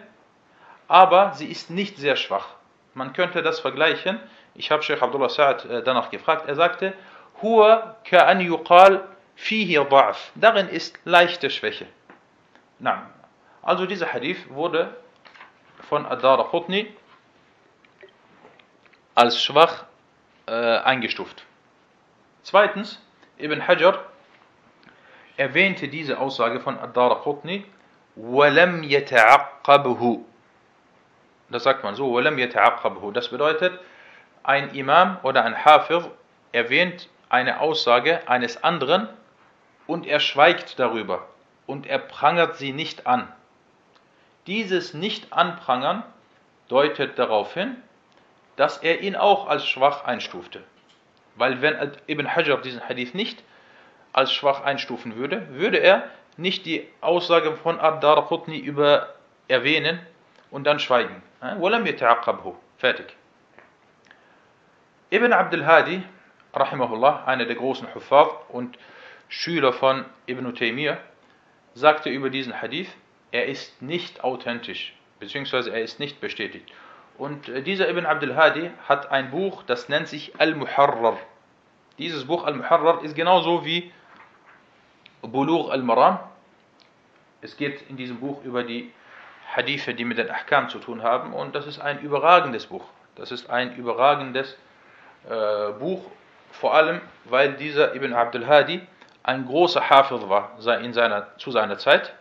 aber 0.88 1.32
sie 1.34 1.46
ist 1.46 1.70
nicht 1.70 1.96
sehr 1.96 2.16
schwach. 2.16 2.48
Man 2.94 3.12
könnte 3.12 3.42
das 3.42 3.60
vergleichen. 3.60 4.18
Ich 4.54 4.70
habe 4.72 4.82
Sheikh 4.82 5.00
Abdullah 5.00 5.28
Sa'ad 5.28 5.64
äh, 5.68 5.82
danach 5.84 6.10
gefragt. 6.10 6.48
Er 6.48 6.56
sagte, 6.56 6.92
Huwa 7.40 7.96
ka'an 8.04 8.40
yuqal 8.40 9.04
fihi 9.36 9.78
da'af. 9.78 10.16
Darin 10.34 10.68
ist 10.68 10.98
leichte 11.04 11.50
Schwäche. 11.50 11.86
Nein. 12.80 13.00
Also 13.62 13.86
dieser 13.86 14.12
Hadith 14.12 14.50
wurde 14.50 14.96
von 15.88 16.04
Adara 16.04 16.44
Qutni 16.44 16.92
als 19.15 19.41
schwach 19.41 19.85
äh, 20.47 20.51
eingestuft. 20.51 21.45
Zweitens, 22.43 23.01
Ibn 23.37 23.67
Hajar 23.67 24.03
erwähnte 25.37 25.87
diese 25.87 26.19
Aussage 26.19 26.59
von 26.59 26.77
Ad-Dara 26.77 27.15
Qutni, 27.15 27.65
وَلَمْ 28.15 28.83
يَتَعَقَّبْهُ 28.83 30.19
Das 31.49 31.63
sagt 31.63 31.83
man 31.83 31.95
so, 31.95 32.11
وَلَمْ 32.11 32.37
يَتَعَقَّبْهُ 32.37 33.11
Das 33.11 33.29
bedeutet, 33.29 33.79
ein 34.43 34.69
Imam 34.75 35.17
oder 35.23 35.43
ein 35.43 35.65
Hafiz 35.65 36.03
erwähnt 36.51 37.09
eine 37.29 37.59
Aussage 37.59 38.27
eines 38.27 38.63
anderen 38.63 39.09
und 39.87 40.05
er 40.05 40.19
schweigt 40.19 40.79
darüber 40.79 41.27
und 41.65 41.87
er 41.87 41.99
prangert 41.99 42.57
sie 42.57 42.71
nicht 42.71 43.07
an. 43.07 43.27
Dieses 44.47 44.93
Nicht-Anprangern 44.93 46.03
deutet 46.67 47.17
darauf 47.17 47.53
hin, 47.53 47.75
dass 48.60 48.76
er 48.76 49.00
ihn 49.00 49.16
auch 49.16 49.48
als 49.48 49.66
schwach 49.66 50.04
einstufte. 50.04 50.62
Weil 51.34 51.62
wenn 51.62 51.92
Ibn 52.06 52.36
Hajar 52.36 52.60
diesen 52.60 52.86
Hadith 52.86 53.14
nicht 53.14 53.42
als 54.12 54.34
schwach 54.34 54.60
einstufen 54.60 55.16
würde, 55.16 55.48
würde 55.54 55.78
er 55.78 56.10
nicht 56.36 56.66
die 56.66 56.86
Aussage 57.00 57.56
von 57.56 57.80
Abdar 57.80 58.26
Qutni 58.26 58.58
über 58.58 59.14
erwähnen 59.48 59.98
und 60.50 60.64
dann 60.64 60.78
schweigen. 60.78 61.22
Fertig. 62.76 63.16
Ibn 65.10 65.32
Abdul 65.32 65.64
Hadi, 65.64 66.02
rahimahullah, 66.52 67.24
einer 67.24 67.46
der 67.46 67.56
großen 67.56 67.94
Huffaz 67.94 68.28
und 68.50 68.78
Schüler 69.30 69.72
von 69.72 70.04
Ibn 70.26 70.54
Taymiyyah, 70.54 70.98
sagte 71.72 72.10
über 72.10 72.28
diesen 72.28 72.60
Hadith, 72.60 72.90
er 73.30 73.46
ist 73.46 73.80
nicht 73.80 74.22
authentisch, 74.22 74.94
beziehungsweise 75.18 75.70
er 75.70 75.80
ist 75.80 75.98
nicht 75.98 76.20
bestätigt. 76.20 76.70
Und 77.20 77.50
äh, 77.50 77.60
dieser 77.60 77.86
Ibn 77.90 78.06
Abdul 78.06 78.34
Hadi 78.34 78.70
hat 78.88 79.10
ein 79.10 79.30
Buch, 79.30 79.62
das 79.64 79.90
nennt 79.90 80.08
sich 80.08 80.40
Al-Muharrar. 80.40 81.18
Dieses 81.98 82.24
Buch 82.24 82.44
Al-Muharrar 82.44 83.04
ist 83.04 83.14
genauso 83.14 83.62
wie 83.66 83.92
Bulugh 85.20 85.70
al-Maram. 85.70 86.18
Es 87.42 87.58
geht 87.58 87.82
in 87.90 87.98
diesem 87.98 88.20
Buch 88.20 88.42
über 88.42 88.62
die 88.62 88.90
Hadithe, 89.54 89.92
die 89.92 90.06
mit 90.06 90.16
den 90.16 90.30
Ahkam 90.30 90.70
zu 90.70 90.78
tun 90.78 91.02
haben. 91.02 91.34
Und 91.34 91.54
das 91.54 91.66
ist 91.66 91.78
ein 91.78 92.00
überragendes 92.00 92.64
Buch. 92.64 92.86
Das 93.16 93.30
ist 93.30 93.50
ein 93.50 93.76
überragendes 93.76 94.56
äh, 95.28 95.72
Buch, 95.72 96.02
vor 96.52 96.72
allem, 96.72 97.02
weil 97.26 97.52
dieser 97.52 97.94
Ibn 97.94 98.14
Abdul 98.14 98.46
Hadi 98.46 98.80
ein 99.24 99.44
großer 99.44 99.90
Hafiz 99.90 100.26
war 100.26 100.56
in 100.80 100.94
seiner, 100.94 101.36
zu 101.36 101.50
seiner 101.50 101.76
Zeit. 101.76 102.14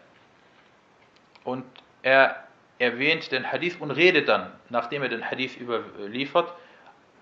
Und 1.45 1.63
er 2.03 2.48
erwähnt 2.79 3.31
den 3.31 3.51
Hadith 3.51 3.77
und 3.79 3.91
redet 3.91 4.27
dann, 4.27 4.51
nachdem 4.69 5.03
er 5.03 5.09
den 5.09 5.29
Hadith 5.29 5.57
überliefert, 5.59 6.51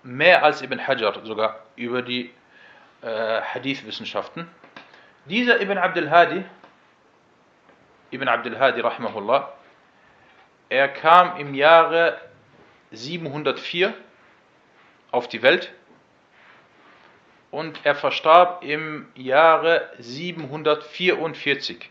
mehr 0.02 0.42
als 0.44 0.62
Ibn 0.62 0.86
Hajar 0.86 1.24
sogar 1.24 1.64
über 1.76 2.00
die 2.02 2.30
äh, 3.02 3.40
Hadith-Wissenschaften. 3.42 4.48
Dieser 5.26 5.60
Ibn 5.60 5.76
Abdul 5.76 6.08
Hadi, 6.10 6.44
Ibn 8.12 8.28
Abdul 8.28 8.58
Hadi 8.58 8.80
rahimahullah, 8.80 9.52
er 10.70 10.88
kam 10.88 11.36
im 11.36 11.54
Jahre 11.54 12.20
704 12.92 13.92
auf 15.10 15.28
die 15.28 15.42
Welt 15.42 15.72
und 17.50 17.80
er 17.84 17.94
verstarb 17.94 18.62
im 18.62 19.08
Jahre 19.14 19.90
744. 19.98 21.90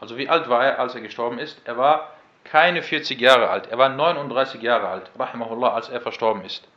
Also 0.00 0.16
wie 0.16 0.28
alt 0.28 0.48
war 0.48 0.64
er, 0.64 0.78
als 0.78 0.94
er 0.94 1.00
gestorben 1.00 1.38
ist? 1.38 1.60
Er 1.64 1.76
war 1.76 2.12
keine 2.44 2.82
40 2.82 3.20
Jahre 3.20 3.48
alt, 3.48 3.68
er 3.68 3.78
war 3.78 3.88
39 3.88 4.60
Jahre 4.60 4.88
alt, 4.88 5.10
rahimahullah, 5.18 5.72
als 5.72 5.88
er 5.88 6.00
verstorben 6.00 6.44
ist. 6.44 6.68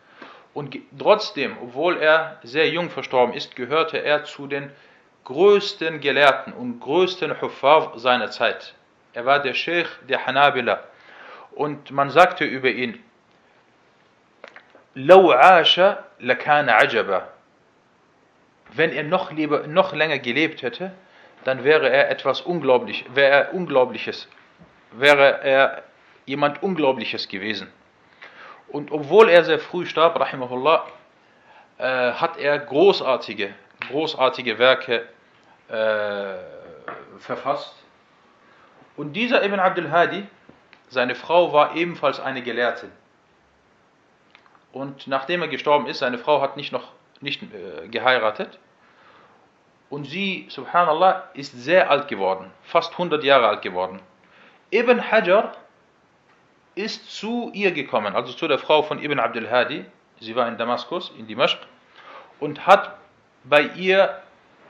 Und 0.54 0.78
trotzdem, 0.98 1.58
obwohl 1.62 1.98
er 1.98 2.40
sehr 2.44 2.70
jung 2.70 2.90
verstorben 2.90 3.36
ist, 3.36 3.56
gehörte 3.56 3.98
er 3.98 4.24
zu 4.24 4.48
den 4.48 4.72
größten 5.26 6.00
Gelehrten 6.00 6.54
und 6.54 6.80
größten 6.80 7.42
Huffaz 7.42 8.02
seiner 8.02 8.32
Zeit. 8.32 8.74
Er 9.14 9.26
war 9.26 9.40
der 9.40 9.54
Sheikh 9.54 9.90
der 10.08 10.26
Hanabila. 10.26 10.80
Und 11.52 11.92
man 11.92 12.10
sagte 12.10 12.46
über 12.46 12.70
ihn, 12.70 13.04
لو 14.96 15.32
عاش 15.32 15.82
لكان 16.20 16.70
عجبا. 16.70 17.22
Wenn 18.74 18.92
er 18.92 19.04
noch, 19.04 19.32
lieber, 19.32 19.68
noch 19.68 19.94
länger 19.94 20.20
gelebt 20.20 20.62
hätte, 20.62 20.92
dann 21.45 21.65
wäre 21.65 21.89
er 21.91 22.11
etwas 22.11 22.41
unglaublich, 22.41 23.05
wäre 23.15 23.31
er 23.31 23.55
unglaubliches, 23.55 24.29
wäre 24.93 25.41
er 25.43 25.83
jemand 26.27 26.63
unglaubliches 26.63 27.29
gewesen. 27.29 27.71
Und 28.69 28.91
obwohl 28.91 29.29
er 29.29 29.45
sehr 29.45 29.59
früh 29.59 29.87
starb, 29.87 30.19
rahimahullah, 30.19 30.87
äh, 31.79 32.13
hat 32.13 32.39
er 32.39 32.59
großartige, 32.59 33.55
großartige 33.89 34.59
Werke 34.59 35.09
äh, 35.69 36.37
verfasst. 37.19 37.75
Und 38.97 39.15
dieser 39.15 39.45
Ibn 39.45 39.61
Abdul 39.61 39.91
Hadi, 39.91 40.27
seine 40.89 41.15
Frau 41.15 41.53
war 41.53 41.75
ebenfalls 41.77 42.21
eine 42.21 42.43
Gelehrte. 42.43 42.89
Und 44.73 45.07
nachdem 45.07 45.43
er 45.43 45.49
gestorben 45.49 45.87
ist, 45.87 45.99
seine 45.99 46.19
Frau 46.19 46.41
hat 46.41 46.57
nicht 46.57 46.73
noch 46.73 46.93
nicht 47.21 47.43
äh, 47.43 47.89
geheiratet, 47.89 48.59
und 49.93 50.05
sie, 50.05 50.47
subhanallah, 50.49 51.25
ist 51.35 51.53
sehr 51.53 51.91
alt 51.91 52.09
geworden, 52.09 52.51
fast 52.63 52.93
100 52.93 53.23
Jahre 53.25 53.49
alt 53.49 53.61
geworden. 53.61 54.01
Ibn 54.71 55.11
Hajar 55.11 55.53
ist 56.75 57.15
zu 57.15 57.51
ihr 57.53 57.73
gekommen, 57.73 58.17
also 58.17 58.33
zu 58.33 58.49
der 58.49 58.59
Frau 58.59 58.83
von 58.83 59.03
Ibn 59.03 59.19
Abdul 59.19 59.51
Hadi, 59.51 59.85
sie 60.19 60.35
war 60.35 60.49
in 60.49 60.57
Damaskus, 60.57 61.13
in 61.19 61.27
Dimashq, 61.27 61.59
und 62.41 62.67
hat 62.67 62.97
bei 63.45 63.65
ihr 63.77 64.23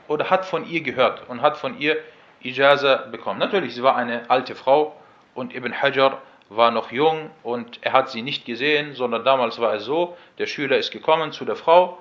oder 0.08 0.28
hat 0.28 0.44
von 0.44 0.68
ihr 0.68 0.80
gehört 0.80 1.28
und 1.28 1.40
hat 1.40 1.56
von 1.56 1.78
ihr 1.78 1.98
Ijaza 2.40 3.06
bekommen. 3.12 3.38
Natürlich, 3.38 3.76
sie 3.76 3.84
war 3.84 3.94
eine 3.94 4.28
alte 4.28 4.56
Frau 4.56 4.96
und 5.36 5.54
Ibn 5.54 5.80
Hajar 5.80 6.20
war 6.48 6.72
noch 6.72 6.90
jung 6.90 7.30
und 7.44 7.78
er 7.82 7.92
hat 7.92 8.10
sie 8.10 8.22
nicht 8.22 8.44
gesehen, 8.44 8.94
sondern 8.94 9.24
damals 9.24 9.60
war 9.60 9.74
es 9.74 9.84
so, 9.84 10.16
der 10.38 10.46
Schüler 10.46 10.78
ist 10.78 10.90
gekommen 10.90 11.30
zu 11.30 11.44
der 11.44 11.54
Frau 11.54 11.98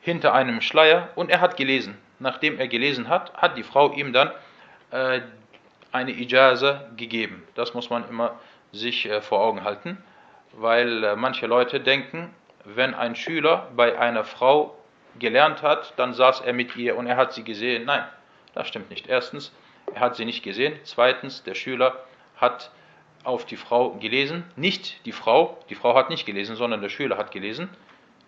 hinter 0.00 0.34
einem 0.34 0.60
Schleier 0.60 1.10
und 1.14 1.30
er 1.30 1.40
hat 1.40 1.56
gelesen 1.56 1.96
nachdem 2.18 2.58
er 2.58 2.68
gelesen 2.68 3.08
hat, 3.08 3.34
hat 3.34 3.56
die 3.56 3.62
Frau 3.62 3.92
ihm 3.92 4.12
dann 4.12 4.30
äh, 4.90 5.20
eine 5.92 6.12
Ijaza 6.12 6.84
gegeben. 6.96 7.42
Das 7.54 7.74
muss 7.74 7.90
man 7.90 8.08
immer 8.08 8.38
sich 8.72 9.06
äh, 9.06 9.20
vor 9.20 9.40
Augen 9.40 9.64
halten, 9.64 9.98
weil 10.52 11.04
äh, 11.04 11.16
manche 11.16 11.46
Leute 11.46 11.80
denken, 11.80 12.34
wenn 12.64 12.94
ein 12.94 13.14
Schüler 13.16 13.68
bei 13.76 13.98
einer 13.98 14.24
Frau 14.24 14.76
gelernt 15.18 15.62
hat, 15.62 15.94
dann 15.96 16.12
saß 16.12 16.40
er 16.40 16.52
mit 16.52 16.76
ihr 16.76 16.96
und 16.96 17.06
er 17.06 17.16
hat 17.16 17.32
sie 17.32 17.44
gesehen. 17.44 17.84
Nein, 17.84 18.04
das 18.54 18.68
stimmt 18.68 18.90
nicht. 18.90 19.06
Erstens, 19.06 19.52
er 19.94 20.00
hat 20.00 20.16
sie 20.16 20.24
nicht 20.24 20.42
gesehen. 20.42 20.78
Zweitens, 20.82 21.42
der 21.44 21.54
Schüler 21.54 22.04
hat 22.36 22.70
auf 23.24 23.44
die 23.44 23.56
Frau 23.56 23.90
gelesen. 23.90 24.44
Nicht 24.56 25.04
die 25.06 25.12
Frau, 25.12 25.58
die 25.68 25.74
Frau 25.74 25.94
hat 25.94 26.10
nicht 26.10 26.26
gelesen, 26.26 26.56
sondern 26.56 26.80
der 26.80 26.88
Schüler 26.88 27.16
hat 27.16 27.30
gelesen. 27.30 27.68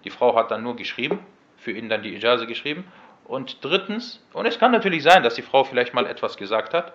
Die 0.05 0.11
Frau 0.11 0.35
hat 0.35 0.51
dann 0.51 0.63
nur 0.63 0.77
geschrieben, 0.77 1.21
für 1.57 1.73
ihn 1.73 1.89
dann 1.89 2.03
die 2.03 2.15
Ijase 2.15 2.47
geschrieben. 2.47 2.85
Und 3.29 3.63
drittens, 3.63 4.21
und 4.33 4.47
es 4.47 4.59
kann 4.59 4.73
natürlich 4.73 5.03
sein, 5.03 5.23
dass 5.23 5.35
die 5.35 5.43
Frau 5.43 5.63
vielleicht 5.63 5.93
mal 5.93 6.07
etwas 6.07 6.39
gesagt 6.39 6.73
hat. 6.73 6.95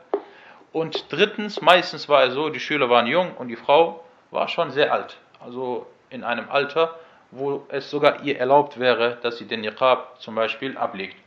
Und 0.72 1.12
drittens, 1.12 1.62
meistens 1.62 2.10
war 2.10 2.24
es 2.24 2.34
so, 2.34 2.50
die 2.50 2.60
Schüler 2.60 2.90
waren 2.90 3.06
jung 3.06 3.38
und 3.38 3.50
die 3.50 3.56
Frau 3.56 4.04
war 4.32 4.48
schon 4.48 4.72
sehr 4.72 4.92
alt. 4.92 5.18
Also 5.40 5.86
in 6.10 6.24
einem 6.24 6.50
Alter, 6.50 7.00
wo 7.30 7.68
es 7.70 7.92
sogar 7.92 8.24
ihr 8.24 8.40
erlaubt 8.40 8.80
wäre, 8.80 9.20
dass 9.22 9.38
sie 9.38 9.46
den 9.46 9.62
Niqab 9.62 10.20
zum 10.20 10.34
Beispiel 10.34 10.76
ablegt. 10.76 11.18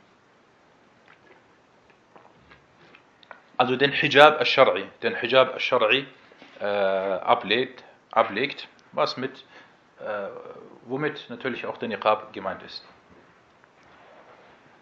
Also 3.57 3.77
den 3.77 3.93
Hijab 3.93 4.41
al-Shar'i, 4.41 4.87
den 5.03 5.15
Hijab 5.15 5.55
al-Shar'i 5.55 6.05
äh, 6.61 6.65
ablegt, 6.65 7.85
ablegt, 8.11 8.67
was 8.91 9.17
mit, 9.17 9.45
äh, 10.01 10.29
womit 10.85 11.31
natürlich 11.31 11.65
auch 11.65 11.77
der 11.79 11.89
Niqab 11.89 12.33
gemeint 12.33 12.65
ist. 12.65 12.85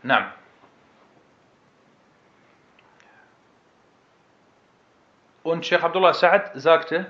Na. 0.05 0.35
Und 5.43 5.65
Sheikh 5.65 5.83
Abdullah 5.83 6.13
Sa'ad 6.13 6.53
sagte, 6.55 7.07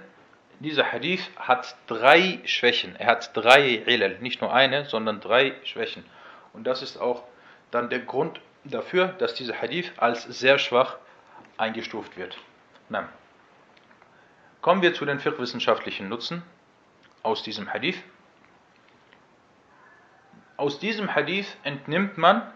dieser 0.60 0.92
Hadith 0.92 1.28
hat 1.36 1.76
drei 1.88 2.40
Schwächen. 2.44 2.94
Er 2.94 3.08
hat 3.08 3.36
drei 3.36 3.82
Ilal, 3.86 4.18
nicht 4.20 4.40
nur 4.40 4.54
eine, 4.54 4.84
sondern 4.84 5.20
drei 5.20 5.54
Schwächen. 5.64 6.04
Und 6.52 6.64
das 6.64 6.82
ist 6.82 6.96
auch 6.96 7.24
dann 7.72 7.90
der 7.90 7.98
Grund 7.98 8.40
dafür, 8.62 9.08
dass 9.08 9.34
dieser 9.34 9.60
Hadith 9.60 9.92
als 9.96 10.22
sehr 10.22 10.58
schwach 10.60 10.96
eingestuft 11.56 12.16
wird. 12.16 12.38
Na. 12.88 13.08
Kommen 14.62 14.82
wir 14.82 14.94
zu 14.94 15.04
den 15.04 15.18
fiqh-wissenschaftlichen 15.18 16.08
Nutzen 16.08 16.44
aus 17.24 17.42
diesem 17.42 17.72
Hadith. 17.72 18.00
Aus 20.56 20.78
diesem 20.78 21.12
Hadith 21.12 21.56
entnimmt 21.64 22.18
man, 22.18 22.52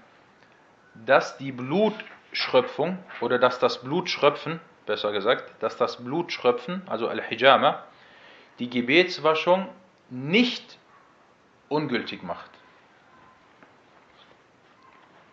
dass 1.04 1.36
die 1.38 1.52
Blutschröpfung 1.52 2.98
oder 3.20 3.38
dass 3.38 3.58
das 3.58 3.82
Blutschröpfen, 3.82 4.60
besser 4.86 5.12
gesagt, 5.12 5.50
dass 5.60 5.76
das 5.76 6.02
Blutschröpfen, 6.02 6.82
also 6.86 7.08
Al-Hijama, 7.08 7.82
die 8.58 8.70
Gebetswaschung 8.70 9.68
nicht 10.10 10.78
ungültig 11.68 12.22
macht. 12.22 12.50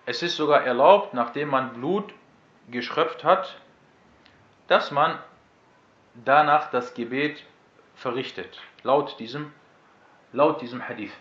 Es 0.05 0.21
ist 0.21 0.35
sogar 0.35 0.63
erlaubt, 0.63 1.13
nachdem 1.13 1.49
man 1.49 1.73
Blut 1.73 2.13
geschröpft 2.69 3.23
hat, 3.23 3.59
dass 4.67 4.91
man 4.91 5.17
danach 6.13 6.69
das 6.69 6.93
Gebet 6.93 7.43
verrichtet, 7.95 8.61
laut 8.83 9.19
diesem, 9.19 9.51
laut 10.31 10.61
diesem 10.61 10.87
Hadith. 10.87 11.13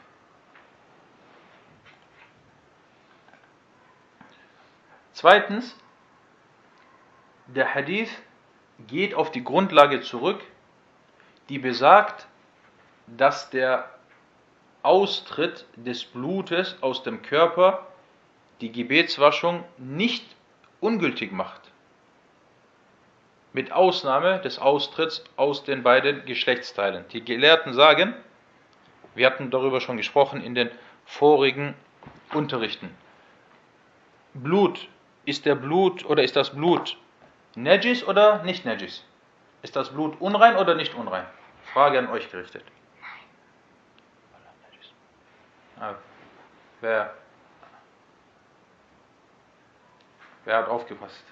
Zweitens, 5.24 5.74
der 7.46 7.74
Hadith 7.74 8.10
geht 8.86 9.14
auf 9.14 9.30
die 9.30 9.42
Grundlage 9.42 10.02
zurück, 10.02 10.42
die 11.48 11.58
besagt, 11.58 12.26
dass 13.06 13.48
der 13.48 13.88
Austritt 14.82 15.64
des 15.76 16.04
Blutes 16.04 16.76
aus 16.82 17.04
dem 17.04 17.22
Körper 17.22 17.86
die 18.60 18.70
Gebetswaschung 18.70 19.64
nicht 19.78 20.26
ungültig 20.80 21.32
macht. 21.32 21.62
Mit 23.54 23.72
Ausnahme 23.72 24.42
des 24.42 24.58
Austritts 24.58 25.24
aus 25.36 25.64
den 25.64 25.82
beiden 25.82 26.26
Geschlechtsteilen. 26.26 27.06
Die 27.14 27.24
Gelehrten 27.24 27.72
sagen, 27.72 28.12
wir 29.14 29.24
hatten 29.24 29.50
darüber 29.50 29.80
schon 29.80 29.96
gesprochen 29.96 30.42
in 30.42 30.54
den 30.54 30.70
vorigen 31.06 31.74
Unterrichten. 32.34 32.94
Blut, 34.34 34.86
ist 35.24 35.46
der 35.46 35.54
Blut 35.54 36.04
oder 36.04 36.22
ist 36.22 36.36
das 36.36 36.50
Blut 36.50 36.96
Najis 37.54 38.04
oder 38.04 38.42
nicht 38.42 38.64
Najis? 38.64 39.04
Ist 39.62 39.76
das 39.76 39.90
Blut 39.90 40.20
unrein 40.20 40.56
oder 40.56 40.74
nicht 40.74 40.94
unrein? 40.94 41.26
Frage 41.72 41.98
an 41.98 42.08
euch 42.08 42.30
gerichtet. 42.30 42.64
Ah, 45.80 45.94
wer, 46.80 47.14
wer 50.44 50.56
hat 50.56 50.68
aufgepasst? 50.68 51.24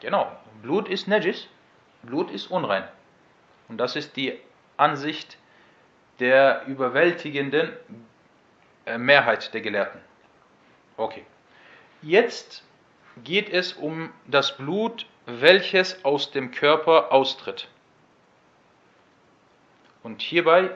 Genau, 0.00 0.36
Blut 0.62 0.88
ist 0.88 1.06
Najis, 1.06 1.46
Blut 2.02 2.30
ist 2.32 2.48
unrein. 2.48 2.88
Und 3.68 3.78
das 3.78 3.94
ist 3.94 4.16
die 4.16 4.38
Ansicht 4.76 5.38
der 6.22 6.62
überwältigenden 6.68 7.72
äh, 8.86 8.96
Mehrheit 8.96 9.52
der 9.54 9.60
Gelehrten. 9.60 10.00
Okay. 10.96 11.26
Jetzt 12.00 12.62
geht 13.24 13.50
es 13.50 13.72
um 13.72 14.12
das 14.28 14.56
Blut, 14.56 15.06
welches 15.26 16.04
aus 16.04 16.30
dem 16.30 16.52
Körper 16.52 17.10
austritt. 17.10 17.66
Und 20.04 20.22
hierbei 20.22 20.70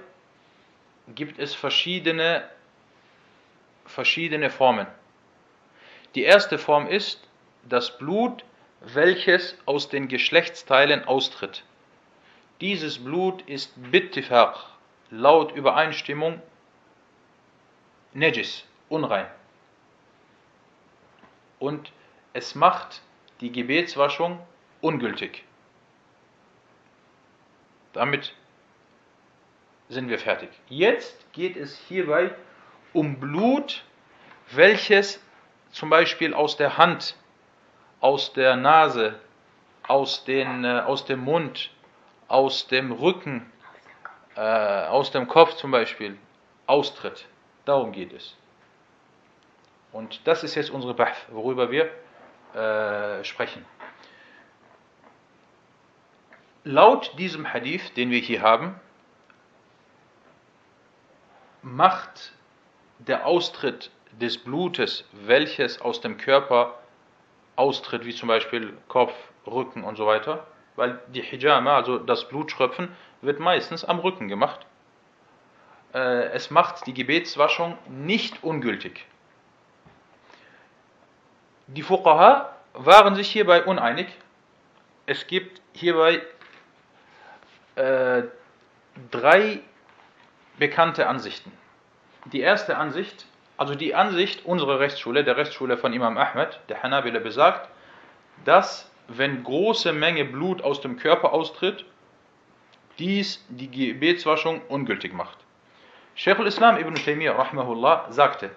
gibt 1.15 1.39
es 1.39 1.55
verschiedene, 1.55 2.43
verschiedene 3.85 4.51
Formen. 4.51 4.89
Die 6.17 6.25
erste 6.25 6.59
Form 6.59 6.89
ist 6.89 7.21
das 7.69 7.97
Blut, 7.99 8.45
welches 8.81 9.57
aus 9.65 9.89
den 9.89 10.09
Geschlechtsteilen 10.09 11.05
austritt. 11.05 11.63
Dieses 12.61 12.99
Blut 12.99 13.43
ist 13.43 13.73
bittifaq, 13.93 14.76
laut 15.11 15.53
Übereinstimmung, 15.53 16.41
Najis, 18.13 18.65
unrein. 18.89 19.27
Und 21.59 21.93
es 22.33 22.55
macht 22.55 23.03
die 23.41 23.53
Gebetswaschung 23.53 24.41
ungültig. 24.81 25.45
Damit 27.93 28.35
sind 29.89 30.09
wir 30.09 30.19
fertig. 30.19 30.51
Jetzt 30.69 31.33
geht 31.33 31.57
es 31.57 31.79
hierbei 31.89 32.35
um 32.93 33.21
Blut, 33.21 33.85
welches 34.51 35.23
zum 35.71 35.91
Beispiel 35.91 36.35
aus 36.35 36.57
der 36.57 36.79
Hand, 36.79 37.17
aus 38.01 38.33
der 38.33 38.57
Nase, 38.57 39.19
aus, 39.87 40.25
den, 40.25 40.65
äh, 40.65 40.83
aus 40.87 41.05
dem 41.05 41.21
Mund, 41.21 41.71
aus 42.29 42.67
dem 42.67 42.93
Rücken, 42.93 43.51
äh, 44.37 44.41
aus 44.41 45.11
dem 45.11 45.29
Kopf 45.29 45.55
zum 45.55 45.71
Beispiel 45.71 46.19
austritt. 46.67 47.27
Darum 47.65 47.93
geht 47.93 48.13
es. 48.13 48.37
Und 49.93 50.27
das 50.27 50.45
ist 50.45 50.55
jetzt 50.55 50.71
unsere 50.71 50.95
Bahf, 50.95 51.27
worüber 51.31 51.71
wir 51.71 51.91
äh, 52.55 53.25
sprechen. 53.25 53.65
Laut 56.65 57.17
diesem 57.19 57.53
Hadith, 57.53 57.95
den 57.95 58.11
wir 58.11 58.19
hier 58.19 58.43
haben, 58.43 58.79
macht 61.63 62.33
der 62.99 63.27
Austritt 63.27 63.91
des 64.21 64.39
Blutes, 64.39 65.09
welches 65.13 65.81
aus 65.81 66.01
dem 66.01 66.17
Körper 66.17 66.79
austritt, 67.57 68.05
wie 68.05 68.15
zum 68.15 68.29
Beispiel 68.29 68.77
Kopf, 68.89 69.15
Rücken 69.47 69.85
und 69.85 69.97
so 69.97 70.07
weiter, 70.07 70.47
weil 70.75 71.01
die 71.09 71.23
Hijama, 71.23 71.77
also 71.77 71.99
das 71.99 72.29
Blutschröpfen, 72.29 72.89
wird 73.27 73.41
meistens 73.41 73.85
am 73.85 73.99
Rücken 73.99 74.29
gemacht. 74.29 74.65
Äh, 75.93 76.29
es 76.33 76.51
macht 76.51 76.87
die 76.87 76.95
Gebetswaschung 76.95 77.77
nicht 77.89 78.43
ungültig. 78.43 79.05
Die 81.67 81.83
Fuqaha 81.83 82.53
waren 82.75 83.15
sich 83.17 83.29
hierbei 83.29 83.65
uneinig. 83.65 84.07
Es 85.07 85.27
gibt 85.27 85.61
hierbei 85.73 86.23
äh, 87.75 88.23
drei 89.11 89.61
bekannte 90.59 91.09
Ansichten. 91.09 91.53
Die 92.27 92.41
erste 92.41 92.77
Ansicht, 92.77 93.27
also 93.57 93.75
die 93.75 93.95
Ansicht 93.95 94.45
unserer 94.45 94.81
Rechtsschule, 94.81 95.25
der 95.25 95.37
Rechtsschule 95.37 95.77
von 95.77 95.93
Imam 95.93 96.17
Ahmed, 96.19 96.61
der 96.69 96.83
Hanabila, 96.83 97.19
besagt, 97.19 97.69
dass 98.45 98.91
wenn 99.09 99.45
große 99.45 99.93
Menge 99.93 100.25
Blut 100.25 100.63
aus 100.63 100.81
dem 100.81 100.99
Körper 100.99 101.33
austritt, 101.33 101.85
dies 102.99 103.45
die 103.49 103.71
Gebetswaschung 103.71 104.61
ungültig 104.69 105.13
macht. 105.13 105.39
Sheikh 106.15 106.41
al-Islam 106.41 106.79
ibn 106.79 106.95
Taymiyyah 106.95 107.37
rahmahullah 107.37 108.11
sagte, 108.11 108.51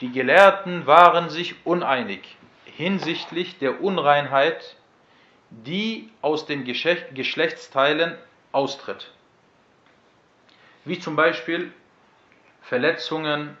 die 0.00 0.12
Gelehrten 0.12 0.86
waren 0.86 1.28
sich 1.30 1.54
uneinig 1.64 2.36
hinsichtlich 2.78 3.58
der 3.58 3.82
Unreinheit, 3.82 4.76
die 5.50 6.10
aus 6.22 6.46
den 6.46 6.64
Geschlechtsteilen 6.64 8.16
austritt. 8.52 9.10
Wie 10.84 11.00
zum 11.00 11.16
Beispiel 11.16 11.72
Verletzungen, 12.62 13.56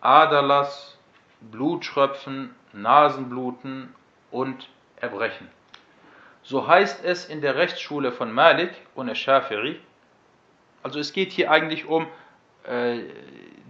Aderlass, 0.00 0.96
Blutschröpfen, 1.40 2.54
Nasenbluten 2.72 3.94
und 4.30 4.68
Erbrechen. 4.96 5.50
So 6.46 6.68
heißt 6.68 7.04
es 7.04 7.24
in 7.24 7.40
der 7.40 7.56
Rechtsschule 7.56 8.12
von 8.12 8.30
Malik 8.32 8.70
und 8.94 9.12
Shafiri. 9.18 9.80
Also 10.80 11.00
es 11.00 11.12
geht 11.12 11.32
hier 11.32 11.50
eigentlich 11.50 11.86
um 11.86 12.06
äh, 12.62 13.00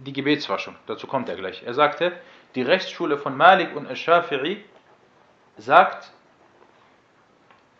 die 0.05 0.13
Gebetswaschung. 0.13 0.75
Dazu 0.85 1.07
kommt 1.07 1.27
er 1.27 1.35
gleich. 1.37 1.63
Er 1.63 1.73
sagte, 1.73 2.11
die 2.53 2.61
Rechtsschule 2.61 3.17
von 3.17 3.35
Malik 3.35 3.75
und 3.75 3.97
Shafiri 3.97 4.63
sagt, 5.57 6.11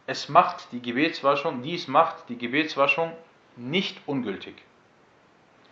es 0.08 0.30
macht 0.30 0.72
die 0.72 0.82
Gebetswaschung, 0.82 1.62
dies 1.62 1.88
macht 1.88 2.28
die 2.30 2.38
Gebetswaschung 2.40 3.14
nicht 3.56 4.02
ungültig. 4.08 4.56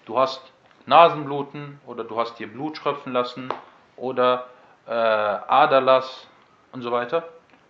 Du 0.06 0.20
hast 0.20 0.52
Nasenbluten 0.86 1.80
oder 1.88 2.04
du 2.04 2.20
hast 2.20 2.38
dir 2.38 2.48
Blut 2.48 2.78
schröpfen 2.78 3.12
lassen 3.12 3.52
oder 3.96 4.50
äh, 4.86 4.92
Aderlass 4.92 6.28
und 6.74 6.84
so 6.84 6.92
weiter. 6.92 7.28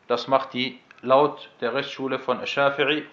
Das 0.07 0.27
macht 0.27 0.51
die 0.51 0.81
laut 1.05 1.49
der 1.61 1.73
Rechtsschule 1.73 2.19
von 2.19 2.45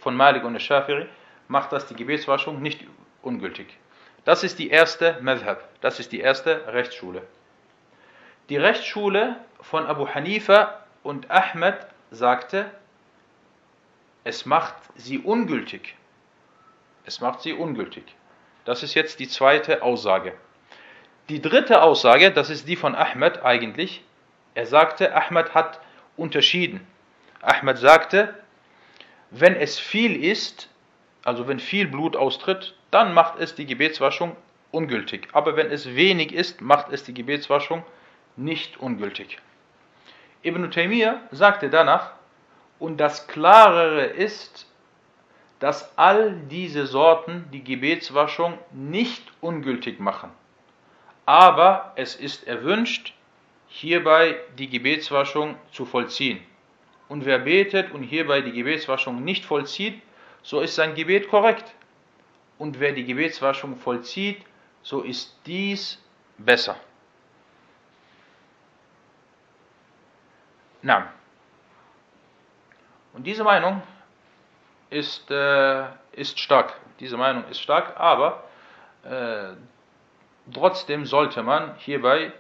von 0.00 0.16
Malik 0.16 0.44
und 0.44 0.56
Ashafiri, 0.56 1.06
macht 1.48 1.72
das 1.72 1.86
die 1.86 1.94
Gebetswaschung 1.94 2.60
nicht 2.60 2.80
ungültig. 3.22 3.78
Das 4.24 4.42
ist 4.44 4.58
die 4.58 4.70
erste 4.70 5.18
Madhab, 5.20 5.68
das 5.80 6.00
ist 6.00 6.12
die 6.12 6.20
erste 6.20 6.66
Rechtsschule. 6.72 7.22
Die 8.48 8.56
Rechtsschule 8.56 9.36
von 9.60 9.86
Abu 9.86 10.08
Hanifa 10.08 10.80
und 11.02 11.30
Ahmed 11.30 11.76
sagte, 12.10 12.70
es 14.24 14.46
macht 14.46 14.74
sie 14.94 15.18
ungültig. 15.18 15.96
Es 17.04 17.20
macht 17.20 17.42
sie 17.42 17.52
ungültig. 17.52 18.04
Das 18.64 18.82
ist 18.82 18.94
jetzt 18.94 19.18
die 19.18 19.28
zweite 19.28 19.82
Aussage. 19.82 20.34
Die 21.28 21.42
dritte 21.42 21.82
Aussage, 21.82 22.30
das 22.30 22.50
ist 22.50 22.68
die 22.68 22.76
von 22.76 22.94
Ahmed 22.94 23.44
eigentlich. 23.44 24.04
Er 24.54 24.66
sagte, 24.66 25.14
Ahmed 25.14 25.54
hat 25.54 25.80
unterschieden. 26.16 26.86
Ahmed 27.42 27.76
sagte, 27.78 28.34
wenn 29.30 29.56
es 29.56 29.78
viel 29.78 30.24
ist, 30.24 30.68
also 31.24 31.48
wenn 31.48 31.58
viel 31.58 31.88
Blut 31.88 32.16
austritt, 32.16 32.74
dann 32.90 33.14
macht 33.14 33.38
es 33.38 33.54
die 33.54 33.66
Gebetswaschung 33.66 34.36
ungültig. 34.70 35.28
Aber 35.32 35.56
wenn 35.56 35.70
es 35.70 35.94
wenig 35.94 36.32
ist, 36.32 36.60
macht 36.60 36.92
es 36.92 37.04
die 37.04 37.14
Gebetswaschung 37.14 37.84
nicht 38.36 38.78
ungültig. 38.78 39.38
Ibn 40.44 40.70
Taymiyyah 40.70 41.20
sagte 41.30 41.68
danach, 41.68 42.12
und 42.78 42.98
das 42.98 43.28
Klarere 43.28 44.04
ist, 44.06 44.66
dass 45.60 45.96
all 45.96 46.34
diese 46.50 46.86
Sorten 46.86 47.46
die 47.52 47.62
Gebetswaschung 47.62 48.58
nicht 48.72 49.22
ungültig 49.40 50.00
machen. 50.00 50.30
Aber 51.26 51.92
es 51.94 52.16
ist 52.16 52.48
erwünscht, 52.48 53.14
hierbei 53.68 54.36
die 54.58 54.68
Gebetswaschung 54.68 55.56
zu 55.70 55.86
vollziehen. 55.86 56.40
Und 57.12 57.26
wer 57.26 57.40
betet 57.40 57.92
und 57.92 58.04
hierbei 58.04 58.40
die 58.40 58.52
Gebetswaschung 58.52 59.22
nicht 59.22 59.44
vollzieht, 59.44 60.00
so 60.42 60.62
ist 60.62 60.76
sein 60.76 60.94
Gebet 60.94 61.28
korrekt. 61.28 61.74
Und 62.56 62.80
wer 62.80 62.92
die 62.92 63.04
Gebetswaschung 63.04 63.76
vollzieht, 63.76 64.42
so 64.82 65.02
ist 65.02 65.36
dies 65.44 66.02
besser. 66.38 66.74
Na. 70.80 71.12
Und 73.12 73.26
diese 73.26 73.44
Meinung 73.44 73.82
ist, 74.88 75.30
äh, 75.30 75.88
ist 76.12 76.38
stark. 76.38 76.80
Diese 76.98 77.18
Meinung 77.18 77.44
ist 77.50 77.60
stark, 77.60 78.00
aber 78.00 78.42
äh, 79.04 79.52
trotzdem 80.50 81.04
sollte 81.04 81.42
man 81.42 81.74
hierbei 81.76 82.32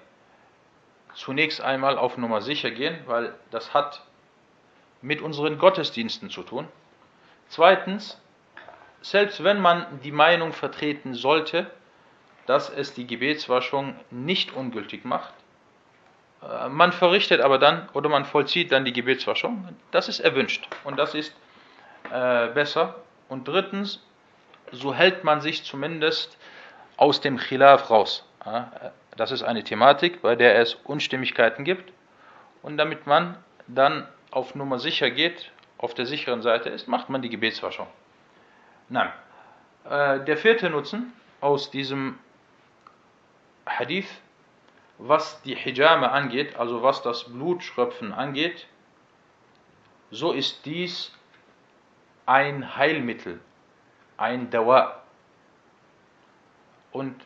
zunächst 1.12 1.60
einmal 1.60 1.98
auf 1.98 2.16
Nummer 2.16 2.40
sicher 2.40 2.70
gehen, 2.70 3.00
weil 3.04 3.34
das 3.50 3.74
hat 3.74 4.02
mit 5.02 5.20
unseren 5.20 5.58
Gottesdiensten 5.58 6.30
zu 6.30 6.42
tun. 6.42 6.68
Zweitens, 7.48 8.20
selbst 9.02 9.44
wenn 9.44 9.60
man 9.60 10.00
die 10.02 10.12
Meinung 10.12 10.52
vertreten 10.52 11.14
sollte, 11.14 11.70
dass 12.46 12.70
es 12.70 12.94
die 12.94 13.06
Gebetswaschung 13.06 13.96
nicht 14.10 14.54
ungültig 14.54 15.04
macht, 15.04 15.34
äh, 16.42 16.68
man 16.68 16.92
verrichtet 16.92 17.40
aber 17.40 17.58
dann 17.58 17.88
oder 17.92 18.08
man 18.08 18.24
vollzieht 18.24 18.72
dann 18.72 18.84
die 18.84 18.92
Gebetswaschung, 18.92 19.68
das 19.90 20.08
ist 20.08 20.20
erwünscht 20.20 20.66
und 20.84 20.98
das 20.98 21.14
ist 21.14 21.34
äh, 22.10 22.48
besser. 22.48 22.96
Und 23.28 23.48
drittens, 23.48 24.04
so 24.70 24.94
hält 24.94 25.24
man 25.24 25.40
sich 25.40 25.64
zumindest 25.64 26.36
aus 26.96 27.20
dem 27.20 27.38
Khilaf 27.38 27.90
raus. 27.90 28.24
Das 29.16 29.30
ist 29.30 29.42
eine 29.42 29.64
Thematik, 29.64 30.22
bei 30.22 30.36
der 30.36 30.58
es 30.58 30.74
Unstimmigkeiten 30.74 31.64
gibt. 31.64 31.92
Und 32.62 32.76
damit 32.76 33.06
man 33.06 33.36
dann 33.66 34.06
auf 34.32 34.54
Nummer 34.54 34.78
sicher 34.78 35.10
geht, 35.10 35.52
auf 35.78 35.94
der 35.94 36.06
sicheren 36.06 36.42
Seite 36.42 36.68
ist, 36.68 36.88
macht 36.88 37.08
man 37.08 37.22
die 37.22 37.28
Gebetswaschung. 37.28 37.86
Nein. 38.88 39.12
Äh, 39.88 40.20
der 40.24 40.36
vierte 40.36 40.70
Nutzen 40.70 41.12
aus 41.40 41.70
diesem 41.70 42.18
Hadith, 43.66 44.08
was 44.98 45.40
die 45.42 45.54
Hijame 45.54 46.10
angeht, 46.10 46.56
also 46.56 46.82
was 46.82 47.02
das 47.02 47.24
Blutschröpfen 47.24 48.12
angeht, 48.12 48.66
so 50.10 50.32
ist 50.32 50.64
dies 50.66 51.12
ein 52.26 52.76
Heilmittel, 52.76 53.40
ein 54.16 54.50
Dawa. 54.50 55.02
Und 56.92 57.20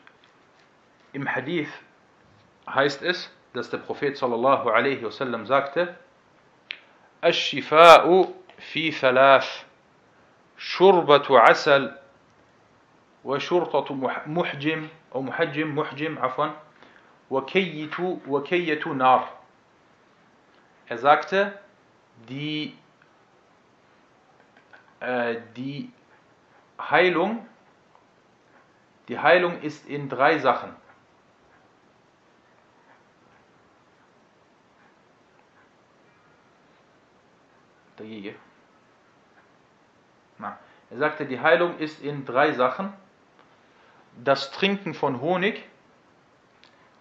im 1.12 1.32
Hadith 1.32 1.68
heißt 2.68 3.02
es, 3.02 3.30
dass 3.52 3.70
der 3.70 3.78
Prophet 3.78 4.16
sallallahu 4.16 4.70
alaihi 4.70 5.02
wasallam 5.04 5.46
sagte, 5.46 5.96
الشفاء 7.24 8.34
في 8.58 8.92
ثلاث 8.92 9.64
شربة 10.58 11.40
عسل 11.40 11.96
وشرطة 13.24 13.94
محجم 14.26 14.88
أو 15.14 15.22
محجم 15.22 15.78
محجم 15.78 16.18
عفوا 16.18 16.48
وكية 17.30 18.18
وكية 18.28 18.88
نار. 18.88 19.28
Er 20.88 20.98
sagte, 20.98 21.58
die 22.28 22.72
äh, 25.00 25.36
die 25.56 25.90
Heilung, 26.78 27.46
die 29.08 29.18
Heilung 29.18 29.60
ist 29.62 29.88
in 29.88 30.08
drei 30.08 30.38
Sachen. 30.38 30.74
Er 40.89 40.97
sagte, 40.97 41.25
die 41.25 41.39
Heilung 41.39 41.77
ist 41.77 42.01
in 42.01 42.25
drei 42.25 42.51
Sachen. 42.53 42.93
Das 44.23 44.51
Trinken 44.51 44.93
von 44.93 45.21
Honig, 45.21 45.63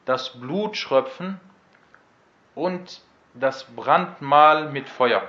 das 0.04 0.38
Blutschröpfen 0.38 1.40
und 2.54 3.00
das 3.34 3.64
Brandmal 3.64 4.70
mit 4.70 4.88
Feuer 4.88 5.28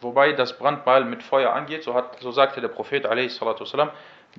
wobei 0.00 0.32
das 0.32 0.58
Brandmal 0.58 1.04
mit 1.04 1.22
Feuer 1.22 1.52
angeht, 1.52 1.82
so, 1.82 1.94
hat, 1.94 2.20
so 2.20 2.30
sagte 2.30 2.60
der 2.60 2.68
Prophet 2.68 3.04
والسلام, 3.04 3.90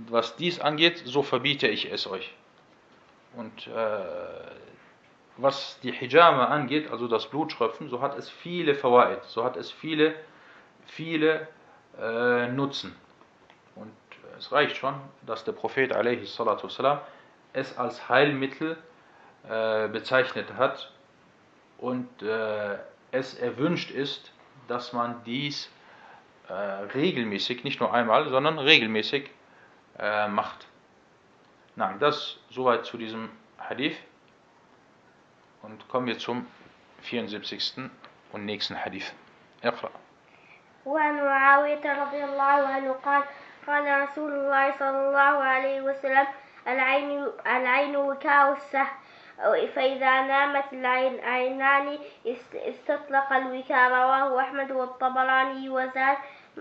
was 0.09 0.35
dies 0.35 0.59
angeht, 0.59 1.01
so 1.05 1.23
verbiete 1.23 1.67
ich 1.67 1.91
es 1.91 2.07
euch. 2.07 2.33
Und 3.35 3.67
äh, 3.67 3.71
was 5.37 5.79
die 5.81 5.91
Hijama 5.91 6.45
angeht, 6.45 6.91
also 6.91 7.07
das 7.07 7.29
Blutschröpfen, 7.29 7.89
so 7.89 8.01
hat 8.01 8.17
es 8.17 8.29
viele 8.29 8.73
Fawaid, 8.75 9.23
so 9.25 9.43
hat 9.43 9.55
es 9.55 9.71
viele, 9.71 10.15
viele 10.85 11.47
äh, 11.99 12.47
Nutzen. 12.47 12.95
Und 13.75 13.91
es 14.37 14.51
reicht 14.51 14.77
schon, 14.77 14.95
dass 15.25 15.43
der 15.43 15.51
Prophet 15.51 15.93
والسلام, 15.93 16.99
es 17.53 17.77
als 17.77 18.09
Heilmittel 18.09 18.77
äh, 19.47 19.87
bezeichnet 19.87 20.53
hat 20.57 20.91
und 21.77 22.21
äh, 22.21 22.77
es 23.11 23.35
erwünscht 23.35 23.91
ist, 23.91 24.31
dass 24.67 24.93
man 24.93 25.23
dies 25.25 25.69
äh, 26.49 26.53
regelmäßig, 26.53 27.63
nicht 27.63 27.79
nur 27.79 27.93
einmal, 27.93 28.29
sondern 28.29 28.59
regelmäßig 28.59 29.29
äh, 29.99 30.27
macht. 30.27 30.67
Nein, 31.75 31.99
das 31.99 32.39
soweit 32.49 32.85
zu 32.85 32.97
diesem 32.97 33.29
Hadith. 33.57 33.97
Und 35.62 35.88
kommen 35.88 36.06
wir 36.06 36.18
zum 36.18 36.46
74. 37.02 37.90
und 38.32 38.44
nächsten 38.44 38.76
Hadith. 38.84 39.12
اقرأ. 39.62 39.90
وعن 40.84 41.14
معاوية 41.14 42.02
رضي 42.02 42.24
الله 42.24 42.68
عنه 42.68 42.92
قال 42.92 43.22
قال 43.66 44.00
رسول 44.02 44.32
الله 44.32 44.72
صلى 44.78 45.08
الله 45.08 45.34
عليه 45.44 45.80
وسلم 45.82 46.26
العين 46.68 47.26
العين 47.46 47.96
وكاء 47.96 48.52
السهم 48.52 49.02
فإذا 49.74 50.22
نامت 50.22 50.72
العينان 50.72 51.98
استطلق 52.54 53.32
الوكاء 53.32 53.90
رواه 53.90 54.40
أحمد 54.40 54.70
والطبراني 54.72 55.68
وزاد 55.68 56.16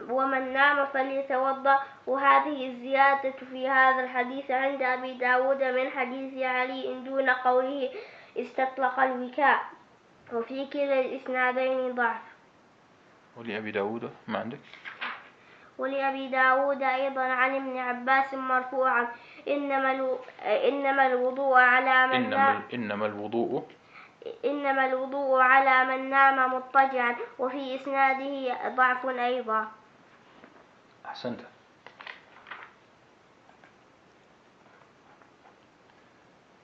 ومن 0.09 0.53
نام 0.53 0.85
فليتوضأ 0.85 1.79
وهذه 2.07 2.67
الزيادة 2.67 3.33
في 3.51 3.69
هذا 3.69 4.03
الحديث 4.03 4.51
عند 4.51 4.81
أبي 4.81 5.13
داود 5.13 5.63
من 5.63 5.89
حديث 5.89 6.43
علي 6.43 7.03
دون 7.05 7.29
قوله 7.29 7.89
استطلق 8.37 8.99
الوكاء. 8.99 9.59
وفي 10.33 10.65
كلا 10.65 10.99
الإسنادين 10.99 11.95
ضعف. 11.95 12.21
ولأبي 13.37 13.71
داود 13.71 14.13
ما 14.27 14.39
عندك؟ 14.39 14.59
ولأبي 15.77 16.27
داود 16.27 16.81
أيضا 16.83 17.21
عن 17.21 17.55
ابن 17.55 17.77
عباس 17.77 18.33
مرفوعا. 18.33 19.07
إنما 19.47 20.17
إنما 20.43 21.07
الوضوء 21.07 21.59
على 21.59 22.07
من 22.07 22.15
إنما, 22.15 22.61
إنما 22.73 23.05
الوضوء. 23.05 23.67
إنما 24.45 24.85
الوضوء 24.85 25.41
على 25.41 25.97
من 25.97 26.09
نام 26.09 26.53
مضطجعا. 26.53 27.15
وفي 27.39 27.75
إسناده 27.75 28.69
ضعف 28.75 29.05
أيضا. 29.05 29.71
أحسنت. 31.05 31.39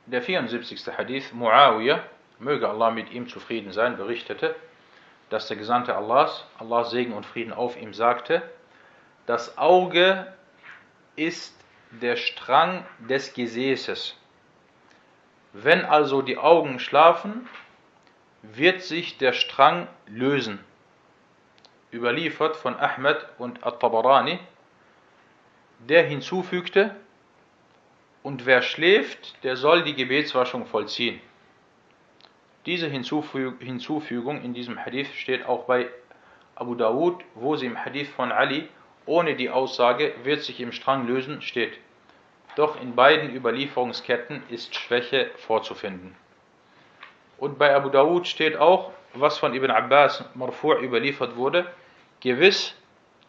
Der 0.08 0.22
74. 0.22 0.88
Hadith, 0.98 1.34
Muawiyah, 1.34 2.02
möge 2.40 2.70
Allah 2.70 2.92
mit 2.92 3.12
ihm 3.12 3.28
zufrieden 3.28 3.74
sein, 3.74 3.98
berichtete, 3.98 4.56
dass 5.30 5.50
der 5.50 5.58
Gesandte 5.58 5.98
Allahs, 5.98 6.46
Allahs 6.58 6.92
Segen 6.92 7.12
und 7.12 7.26
Frieden 7.26 7.52
auf 7.52 7.76
ihm, 7.76 7.94
sagte, 7.94 8.42
das 9.26 9.58
Auge 9.58 10.32
ist 11.18 11.54
der 11.92 12.16
Strang 12.16 12.86
des 13.00 13.34
Gesäßes. 13.34 14.16
Wenn 15.52 15.84
also 15.84 16.22
die 16.22 16.38
Augen 16.38 16.80
schlafen, 16.80 17.50
wird 18.44 18.84
sich 18.84 19.18
der 19.18 19.34
Strang 19.34 19.90
lösen. 20.06 20.64
Überliefert 21.92 22.56
von 22.56 22.80
Ahmed 22.80 23.26
und 23.40 23.66
At-Tabarani, 23.66 24.40
der 25.80 26.04
hinzufügte, 26.04 26.96
und 28.28 28.46
wer 28.46 28.62
schläft, 28.62 29.42
der 29.46 29.56
soll 29.56 29.84
die 29.84 29.96
Gebetswaschung 29.96 30.66
vollziehen. 30.66 31.22
Diese 32.66 32.90
Hinzufügung 32.90 34.42
in 34.42 34.54
diesem 34.54 34.78
Hadith 34.84 35.14
steht 35.16 35.46
auch 35.46 35.64
bei 35.64 35.88
Abu 36.54 36.76
Dawud, 36.76 37.24
wo 37.36 37.56
sie 37.56 37.68
im 37.68 37.86
Hadith 37.86 38.10
von 38.10 38.34
Ali 38.34 38.68
ohne 39.06 39.38
die 39.38 39.50
Aussage 39.50 40.14
wird 40.24 40.44
sich 40.44 40.60
im 40.60 40.74
Strang 40.74 41.08
lösen 41.08 41.42
steht. 41.42 41.80
Doch 42.58 42.82
in 42.82 42.96
beiden 42.96 43.34
Überlieferungsketten 43.34 44.44
ist 44.50 44.76
Schwäche 44.76 45.32
vorzufinden. 45.38 46.14
Und 47.38 47.58
bei 47.58 47.74
Abu 47.74 47.88
Dawud 47.88 48.28
steht 48.28 48.58
auch, 48.58 48.92
was 49.14 49.38
von 49.38 49.54
Ibn 49.54 49.72
Abbas 49.72 50.26
Marfu' 50.36 50.78
überliefert 50.82 51.38
wurde, 51.38 51.66
gewiss, 52.20 52.76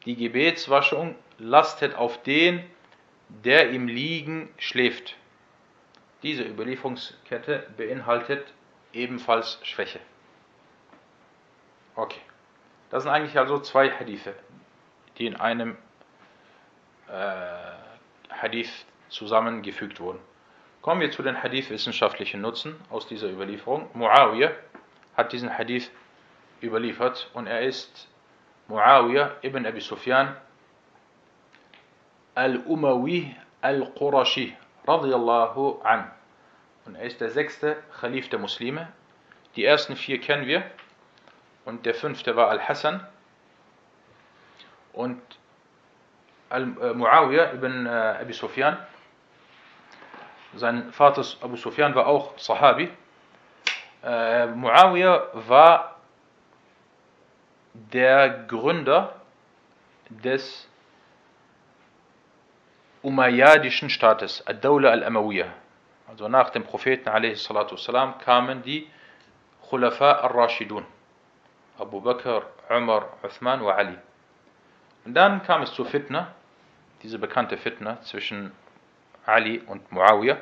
die 0.07 0.17
Gebetswaschung 0.17 1.15
lastet 1.39 1.95
auf 1.95 2.21
den, 2.25 2.65
der 3.29 3.71
im 3.71 3.89
Liegen 3.89 4.49
schläft. 4.59 5.17
Diese 6.23 6.43
Überlieferungskette 6.43 7.67
beinhaltet 7.77 8.53
ebenfalls 8.93 9.59
Schwäche. 9.63 10.01
Okay. 11.95 12.21
Das 12.91 13.03
sind 13.03 13.13
eigentlich 13.13 13.39
also 13.39 13.59
zwei 13.61 13.91
Hadithe, 13.91 14.35
die 15.19 15.27
in 15.27 15.37
einem 15.37 15.77
äh, 17.09 18.33
Hadith 18.33 18.71
zusammengefügt 19.11 20.01
wurden. 20.01 20.19
Kommen 20.81 21.01
wir 21.01 21.11
zu 21.11 21.23
den 21.23 21.43
Hadith-wissenschaftlichen 21.43 22.41
Nutzen 22.41 22.77
aus 22.89 23.07
dieser 23.07 23.29
Überlieferung. 23.29 23.91
Muawiyah 23.95 24.53
hat 25.17 25.33
diesen 25.33 25.57
Hadith 25.57 25.91
überliefert 26.63 27.31
und 27.35 27.47
er 27.47 27.63
ist 27.63 28.09
Muawiyah 28.69 29.37
ibn 29.43 29.67
Abi 29.67 29.81
Sufyan 29.81 30.37
al-Umawi 32.39 33.35
al-Qurashi 33.63 34.57
radiyallahu 34.87 35.81
an. 35.83 36.09
Und 36.87 36.95
er 36.95 37.03
ist 37.03 37.21
der 37.21 37.31
sechste 37.31 37.77
Khalif 38.01 38.29
der 38.29 38.39
Muslime. 38.39 38.89
Die 39.57 39.65
ersten 39.65 39.97
vier 39.97 40.21
kennen 40.21 40.47
wir. 40.47 40.63
Und 41.65 41.85
der 41.85 41.95
fünfte 41.95 42.37
war 42.37 42.49
Al-Hassan. 42.51 43.05
Und 44.93 45.21
Muawiyah 46.51 47.53
ibn 47.55 47.87
Abi 47.87 48.33
Sufyan, 48.33 48.79
sein 50.55 50.93
Vater 50.93 51.25
Abu 51.43 51.57
Sufyan 51.57 51.95
war 51.95 52.07
auch 52.07 52.39
Sahabi. 52.39 52.89
Muawiyah 54.03 55.29
war 55.35 55.97
der 57.75 58.45
Gründer 58.47 59.17
des 60.09 60.69
Umayyadischen 63.02 63.90
Staates, 63.90 64.46
Ad-Dawla 64.48 64.92
al-Amawiyah. 64.92 65.52
Also 66.08 66.28
nach 66.28 66.52
dem 66.52 66.64
Propheten 66.64 67.10
والسلام, 67.10 68.20
kamen 68.20 68.62
die 68.64 68.88
Khulafa 69.70 70.12
al-Rashidun, 70.22 70.86
Abu 71.80 72.02
Bakr, 72.02 72.44
Umar, 72.70 73.10
Uthman 73.24 73.62
und 73.62 73.72
Ali. 73.72 73.98
Und 75.06 75.16
dann 75.16 75.44
kam 75.44 75.64
es 75.64 75.74
zur 75.74 75.86
Fitna, 75.86 76.34
diese 77.02 77.20
bekannte 77.20 77.58
Fitna 77.58 78.02
zwischen 78.02 78.52
Ali 79.26 79.60
und 79.60 79.92
Muawiyah. 79.92 80.38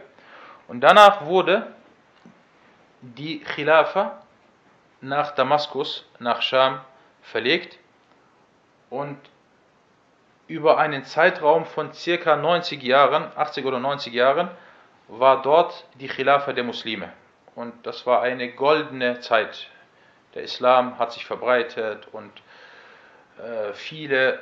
Und 0.67 0.81
danach 0.81 1.25
wurde 1.25 1.73
die 3.01 3.39
Khilafa 3.39 4.21
nach 5.01 5.31
Damaskus, 5.31 6.05
nach 6.19 6.41
Scham 6.41 6.81
verlegt 7.23 7.77
und 8.89 9.17
über 10.48 10.78
einen 10.78 11.04
Zeitraum 11.04 11.64
von 11.64 11.92
circa 11.92 12.36
90 12.36 12.82
Jahren, 12.82 13.30
80 13.36 13.64
oder 13.64 13.80
90 13.80 14.12
Jahren, 14.12 14.50
war 15.08 15.42
dort 15.42 15.86
die 15.94 16.08
Khilafa 16.08 16.52
der 16.52 16.64
Muslime. 16.64 17.12
Und 17.54 17.86
das 17.86 18.06
war 18.06 18.22
eine 18.22 18.52
goldene 18.52 19.20
Zeit. 19.20 19.68
Der 20.34 20.42
Islam 20.42 20.98
hat 20.98 21.12
sich 21.12 21.24
verbreitet 21.24 22.08
und 22.12 22.30
äh, 23.38 23.72
viele 23.72 24.40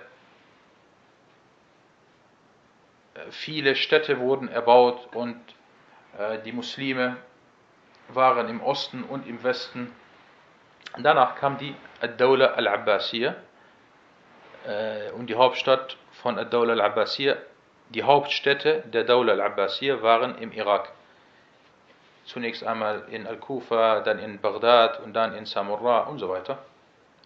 viele 3.30 3.76
Städte 3.76 4.18
wurden 4.18 4.48
erbaut 4.48 5.14
und 5.14 5.40
äh, 6.18 6.38
die 6.44 6.52
Muslime 6.52 7.16
waren 8.08 8.48
im 8.48 8.60
Osten 8.60 9.04
und 9.04 9.26
im 9.26 9.42
Westen. 9.42 9.92
Danach 10.98 11.36
kam 11.36 11.58
die 11.58 11.74
Ad-Dawla 12.00 12.46
al-Abbasiyya 12.54 13.36
äh, 14.66 15.10
und 15.12 15.26
die 15.26 15.34
Hauptstadt 15.34 15.96
von 16.12 16.38
Ad-Dawla 16.38 16.74
al-Abbasiyya. 16.74 17.36
Die 17.90 18.02
Hauptstädte 18.02 18.82
der 18.92 19.04
Dawla 19.04 19.32
al-Abbasiyya 19.32 20.02
waren 20.02 20.38
im 20.38 20.52
Irak. 20.52 20.90
Zunächst 22.24 22.64
einmal 22.64 23.04
in 23.10 23.26
Al-Kufa, 23.26 24.00
dann 24.00 24.18
in 24.18 24.40
Bagdad 24.40 25.00
und 25.00 25.12
dann 25.12 25.34
in 25.34 25.44
Samurra 25.44 26.00
und 26.00 26.18
so 26.18 26.28
weiter. 26.28 26.58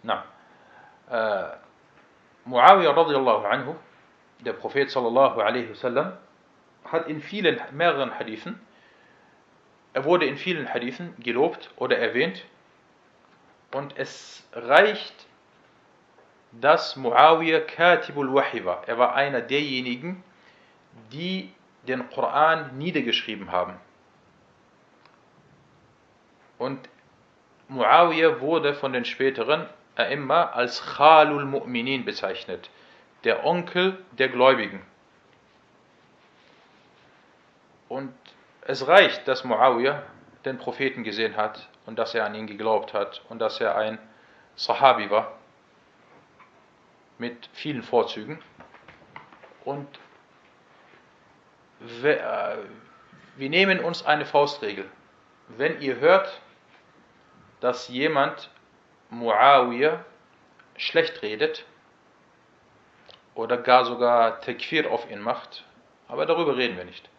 Na. 0.03 0.25
Äh, 1.09 1.55
Muawiyah 2.45 2.91
radiallahu 2.95 3.45
anhu 3.45 3.75
der 4.39 4.53
Prophet 4.53 4.89
sallallahu 4.89 5.41
alaihi 5.41 5.69
wasallam 5.69 6.13
hat 6.85 7.07
in 7.07 7.21
vielen, 7.21 7.59
mehreren 7.71 8.17
Hadithen, 8.17 8.59
er 9.93 10.05
wurde 10.05 10.25
in 10.25 10.37
vielen 10.37 10.73
Hadithen 10.73 11.13
gelobt 11.19 11.71
oder 11.75 11.97
erwähnt 11.97 12.45
und 13.71 13.97
es 13.97 14.47
reicht, 14.53 15.13
dass 16.51 16.95
Muawiyah 16.95 17.61
Katibul 17.61 18.33
Wahi 18.33 18.65
war. 18.65 18.87
Er 18.87 18.97
war 18.97 19.13
einer 19.13 19.41
derjenigen, 19.41 20.23
die 21.11 21.53
den 21.87 22.09
Koran 22.09 22.77
niedergeschrieben 22.77 23.51
haben. 23.51 23.75
Und 26.57 26.89
Muawiyah 27.67 28.41
wurde 28.41 28.73
von 28.73 28.93
den 28.93 29.05
späteren 29.05 29.67
immer 30.11 30.53
als 30.55 30.81
Khalul 30.81 31.43
Mu'minin 31.43 32.05
bezeichnet 32.05 32.69
der 33.25 33.45
Onkel 33.45 33.97
der 34.13 34.29
Gläubigen. 34.29 34.81
Und 37.89 38.13
es 38.61 38.87
reicht, 38.87 39.27
dass 39.27 39.43
Muawiyah 39.43 40.03
den 40.45 40.57
Propheten 40.57 41.03
gesehen 41.03 41.35
hat 41.35 41.67
und 41.85 41.99
dass 41.99 42.15
er 42.15 42.25
an 42.25 42.33
ihn 42.33 42.47
geglaubt 42.47 42.93
hat 42.93 43.21
und 43.27 43.39
dass 43.39 43.59
er 43.59 43.75
ein 43.75 43.99
Sahabi 44.55 45.09
war 45.09 45.38
mit 47.19 47.49
vielen 47.53 47.83
Vorzügen. 47.83 48.39
Und 49.65 49.87
wir, 51.79 52.65
wir 53.35 53.49
nehmen 53.49 53.79
uns 53.79 54.03
eine 54.03 54.25
Faustregel. 54.25 54.89
Wenn 55.49 55.79
ihr 55.81 55.97
hört, 55.97 56.41
dass 57.59 57.87
jemand 57.87 58.49
Muawiyah 59.09 60.03
schlecht 60.77 61.21
redet, 61.21 61.65
oder 63.39 63.57
gar 63.57 63.85
sogar 63.85 64.41
Tekfir 64.41 64.91
auf 64.91 65.09
ihn 65.09 65.21
macht. 65.21 65.63
Aber 66.09 66.25
darüber 66.25 66.57
reden 66.57 66.75
wir 66.75 66.83
nicht. 66.83 67.09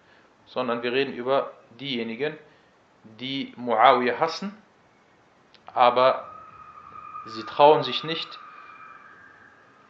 Sondern 0.46 0.82
wir 0.82 0.92
reden 0.92 1.14
über 1.14 1.52
diejenigen, 1.80 2.36
die 3.04 3.54
Muawiyah 3.56 4.18
hassen, 4.20 4.54
aber 5.72 6.28
sie 7.26 7.44
trauen 7.44 7.82
sich 7.82 8.04
nicht, 8.04 8.28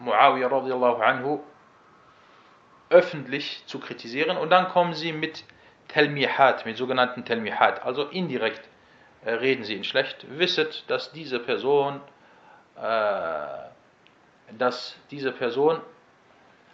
Muawiyah 0.01 0.51
radiallahu 0.51 1.03
anhu 1.03 1.41
öffentlich 2.89 3.63
zu 3.67 3.79
kritisieren 3.79 4.37
und 4.37 4.51
dann 4.51 4.69
kommen 4.69 4.95
sie 4.95 5.13
mit 5.13 5.45
Telmihat, 5.89 6.67
mit 6.67 6.77
sogenannten 6.77 7.25
Telmihat, 7.25 7.85
also 7.85 8.05
indirekt 8.05 8.69
äh, 9.25 9.33
reden 9.33 9.65
sie 9.65 9.75
ihn 9.75 9.85
schlecht. 9.85 10.27
Wisset, 10.39 10.85
dass 10.89 11.13
diese 11.13 11.39
Person, 11.39 12.01
äh, 12.77 13.47
dass 14.59 14.97
diese 15.11 15.33
Person 15.33 15.81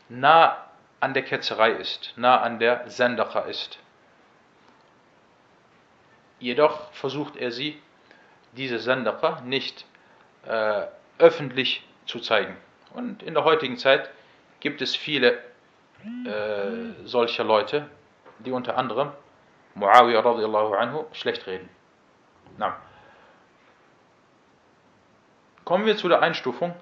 nah 0.08 0.56
an 1.00 1.14
der 1.14 1.22
Ketzerei 1.22 1.72
ist, 1.72 2.12
nah 2.16 2.40
an 2.40 2.58
der 2.58 2.88
Sendacha 2.88 3.40
ist. 3.40 3.78
Jedoch 6.38 6.92
versucht 6.92 7.36
er 7.36 7.50
sie, 7.50 7.80
diese 8.52 8.78
Sendacha, 8.78 9.40
nicht 9.42 9.84
äh, 10.46 10.86
öffentlich 11.18 11.86
zu 12.06 12.20
zeigen. 12.20 12.56
Und 12.94 13.22
in 13.22 13.34
der 13.34 13.44
heutigen 13.44 13.76
Zeit 13.76 14.10
gibt 14.60 14.80
es 14.82 14.96
viele 14.96 15.38
äh, 16.24 17.04
solcher 17.04 17.44
Leute, 17.44 17.88
die 18.38 18.52
unter 18.52 18.76
anderem 18.76 19.12
Muawiyah 19.74 20.20
radiallahu 20.20 20.74
anhu 20.74 21.04
schlecht 21.12 21.46
reden. 21.46 21.68
Na. 22.58 22.76
Kommen 25.64 25.84
wir 25.84 25.96
zu 25.96 26.08
der 26.08 26.22
Einstufung 26.22 26.74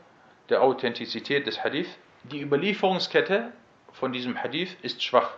der 0.51 0.62
Authentizität 0.62 1.47
des 1.47 1.64
Hadith. 1.64 1.88
Die 2.25 2.40
Überlieferungskette 2.40 3.53
von 3.93 4.12
diesem 4.12 4.40
Hadith 4.43 4.77
ist 4.83 5.03
schwach. 5.03 5.35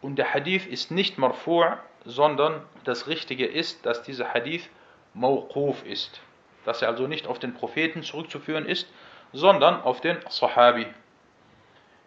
Und 0.00 0.16
der 0.16 0.32
Hadith 0.32 0.66
ist 0.66 0.90
nicht 0.90 1.18
marfu', 1.18 1.76
sondern 2.04 2.62
das 2.84 3.06
Richtige 3.06 3.46
ist, 3.46 3.84
dass 3.84 4.02
dieser 4.02 4.32
Hadith 4.32 4.68
mawquf 5.12 5.84
ist. 5.84 6.20
Dass 6.64 6.82
er 6.82 6.88
also 6.88 7.06
nicht 7.06 7.26
auf 7.26 7.38
den 7.38 7.54
Propheten 7.54 8.02
zurückzuführen 8.02 8.66
ist, 8.66 8.88
sondern 9.32 9.82
auf 9.82 10.00
den 10.00 10.18
Sahabi. 10.28 10.86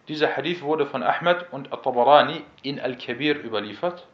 Dieser 0.07 0.35
Hadith 0.35 0.61
wurde 0.61 0.85
von 0.85 1.01
Ahmed 1.01 1.45
und 1.51 1.71
At-Tabarani 1.71 2.43
in 2.61 2.79
Al-Kabir 2.79 3.41
überliefert. 3.41 4.05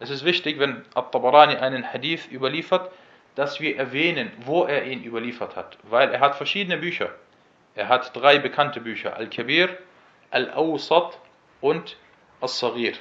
Es 0.00 0.10
ist 0.10 0.24
wichtig, 0.24 0.58
wenn 0.58 0.84
At-Tabarani 0.94 1.56
einen 1.56 1.92
Hadith 1.92 2.30
überliefert, 2.30 2.90
dass 3.34 3.60
wir 3.60 3.76
erwähnen, 3.76 4.32
wo 4.40 4.64
er 4.64 4.86
ihn 4.86 5.04
überliefert 5.04 5.56
hat, 5.56 5.76
weil 5.82 6.10
er 6.10 6.20
hat 6.20 6.36
verschiedene 6.36 6.78
Bücher. 6.78 7.10
Er 7.74 7.88
hat 7.88 8.16
drei 8.16 8.38
bekannte 8.38 8.80
Bücher, 8.80 9.14
Al-Kabir, 9.16 9.76
Al-Awsat 10.30 11.18
und 11.60 11.98
Al-Saghir. 12.40 12.94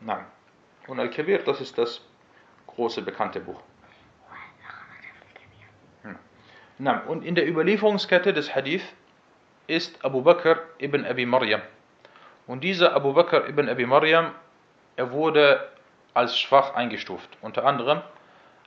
Nein. 0.00 0.24
Und 0.86 0.98
Al-Kabir, 0.98 1.40
das 1.44 1.60
ist 1.60 1.76
das 1.76 2.00
große 2.66 3.02
bekannte 3.02 3.40
Buch. 3.40 3.60
Nein. 6.02 6.18
Und 7.06 7.24
in 7.24 7.34
der 7.34 7.46
Überlieferungskette 7.46 8.32
des 8.32 8.54
Hadith 8.54 8.82
ist 9.66 10.02
Abu 10.02 10.22
Bakr 10.22 10.60
ibn 10.78 11.04
Abi 11.04 11.26
Maryam. 11.26 11.60
Und 12.46 12.64
dieser 12.64 12.94
Abu 12.94 13.12
Bakr 13.12 13.46
ibn 13.48 13.68
Abi 13.68 13.84
Maryam, 13.84 14.30
er 14.96 15.12
wurde 15.12 15.68
als 16.14 16.38
schwach 16.38 16.74
eingestuft. 16.74 17.28
Unter 17.42 17.66
anderem 17.66 18.00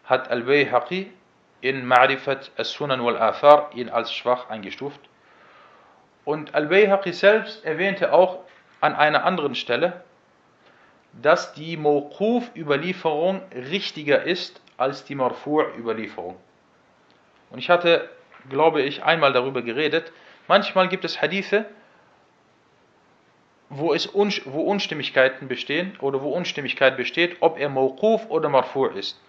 hat 0.06 0.30
Al-Bayhaqi 0.30 1.12
in 1.62 1.88
Ma'rifat 1.88 2.52
as-Sunan 2.56 3.04
wal-Athar 3.04 3.72
ihn 3.74 3.90
als 3.90 4.14
schwach 4.14 4.48
eingestuft. 4.50 5.00
Und 6.24 6.54
Al-Bayhaqi 6.54 7.14
selbst 7.14 7.66
erwähnte 7.66 8.14
auch 8.14 8.42
an 8.80 8.94
einer 8.94 9.26
anderen 9.26 9.56
Stelle, 9.56 10.04
dass 11.20 11.54
die 11.54 11.78
Mawquf-Überlieferung 11.78 13.42
richtiger 13.54 14.22
ist 14.22 14.62
als 14.78 15.04
die 15.04 15.16
Marfu'-Überlieferung. 15.16 16.36
Und 17.54 17.60
ich 17.60 17.70
hatte, 17.70 18.10
glaube 18.50 18.82
ich, 18.82 19.04
einmal 19.04 19.32
darüber 19.32 19.62
geredet, 19.62 20.12
Manchmal 20.48 20.90
gibt 20.90 21.06
es 21.06 21.22
Hadithe, 21.22 21.66
wo, 23.70 23.94
es 23.94 24.14
un, 24.14 24.32
wo 24.46 24.62
Unstimmigkeiten 24.62 25.48
bestehen 25.48 25.98
oder 26.00 26.22
wo 26.22 26.32
Unstimmigkeit 26.32 26.98
besteht, 26.98 27.38
ob 27.40 27.58
er 27.58 27.70
Mawquf 27.70 28.30
oder 28.30 28.50
Marfu' 28.50 28.88
ist. 28.88 29.20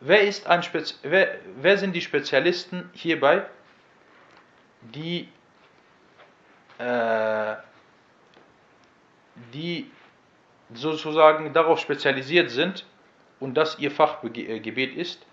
Wer, 0.00 0.22
ist 0.22 0.46
ein 0.46 0.62
Spez 0.62 0.98
wer, 1.02 1.38
wer 1.60 1.78
sind 1.78 1.94
die 1.94 2.00
Spezialisten 2.00 2.90
hierbei, 2.92 3.46
die, 4.82 5.28
äh, 6.78 7.54
die 9.52 9.90
sozusagen 10.74 11.52
darauf 11.52 11.80
spezialisiert 11.80 12.50
sind 12.50 12.84
und 13.40 13.54
das 13.54 13.78
ihr 13.78 13.90
Fachgebet 13.90 14.94
ist, 14.94 15.24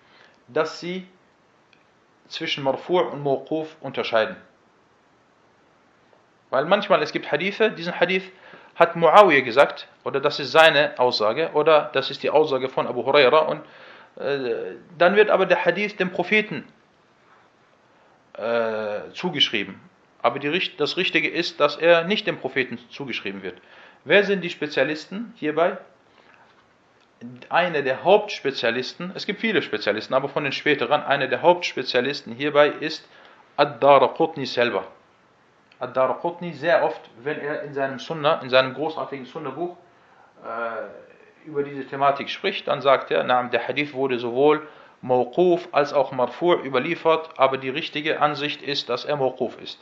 dass 0.47 0.79
sie 0.79 1.07
zwischen 2.27 2.63
Marfu' 2.63 2.99
und 2.99 3.23
Mawquf 3.23 3.75
unterscheiden. 3.81 4.35
Weil 6.49 6.65
manchmal 6.65 7.01
es 7.01 7.11
gibt 7.11 7.31
Hadithe, 7.31 7.71
diesen 7.71 7.99
Hadith 7.99 8.31
hat 8.75 8.95
Muawiyah 8.95 9.41
gesagt, 9.41 9.87
oder 10.03 10.19
das 10.19 10.39
ist 10.39 10.51
seine 10.51 10.97
Aussage, 10.99 11.51
oder 11.53 11.89
das 11.93 12.11
ist 12.11 12.23
die 12.23 12.29
Aussage 12.29 12.69
von 12.69 12.87
Abu 12.87 13.05
Huraira, 13.05 13.39
und 13.39 13.61
äh, 14.21 14.75
dann 14.97 15.15
wird 15.15 15.29
aber 15.29 15.45
der 15.45 15.63
Hadith 15.63 15.97
dem 15.97 16.11
Propheten 16.11 16.65
äh, 18.33 19.11
zugeschrieben. 19.13 19.79
Aber 20.21 20.39
die, 20.39 20.71
das 20.77 20.97
Richtige 20.97 21.29
ist, 21.29 21.59
dass 21.59 21.77
er 21.77 22.03
nicht 22.03 22.27
dem 22.27 22.37
Propheten 22.37 22.79
zugeschrieben 22.89 23.43
wird. 23.43 23.61
Wer 24.03 24.23
sind 24.23 24.41
die 24.41 24.49
Spezialisten 24.49 25.33
hierbei? 25.37 25.77
Einer 27.49 27.81
der 27.81 28.03
Hauptspezialisten, 28.03 29.11
es 29.15 29.25
gibt 29.25 29.39
viele 29.39 29.61
Spezialisten, 29.61 30.13
aber 30.13 30.29
von 30.29 30.43
den 30.43 30.51
späteren, 30.51 31.01
einer 31.03 31.27
der 31.27 31.41
Hauptspezialisten 31.41 32.33
hierbei 32.33 32.69
ist 32.69 33.07
Ad-Daraqutni 33.57 34.45
selber. 34.45 34.85
Ad-Darqutni 35.79 36.53
sehr 36.53 36.83
oft, 36.83 37.01
wenn 37.23 37.39
er 37.39 37.63
in 37.63 37.73
seinem 37.73 37.99
Sunnah, 37.99 38.41
in 38.41 38.49
seinem 38.49 38.73
großartigen 38.73 39.25
Sunnah-Buch 39.25 39.75
äh, 40.43 41.47
über 41.47 41.63
diese 41.63 41.85
Thematik 41.85 42.29
spricht, 42.29 42.67
dann 42.67 42.81
sagt 42.81 43.11
er, 43.11 43.23
na, 43.23 43.43
der 43.43 43.67
Hadith 43.67 43.93
wurde 43.93 44.17
sowohl 44.19 44.67
Mawquf 45.01 45.67
als 45.71 45.93
auch 45.93 46.11
Marfu' 46.11 46.63
überliefert, 46.63 47.29
aber 47.37 47.57
die 47.57 47.69
richtige 47.69 48.21
Ansicht 48.21 48.61
ist, 48.61 48.89
dass 48.89 49.05
er 49.05 49.17
Mawquf 49.17 49.61
ist. 49.61 49.79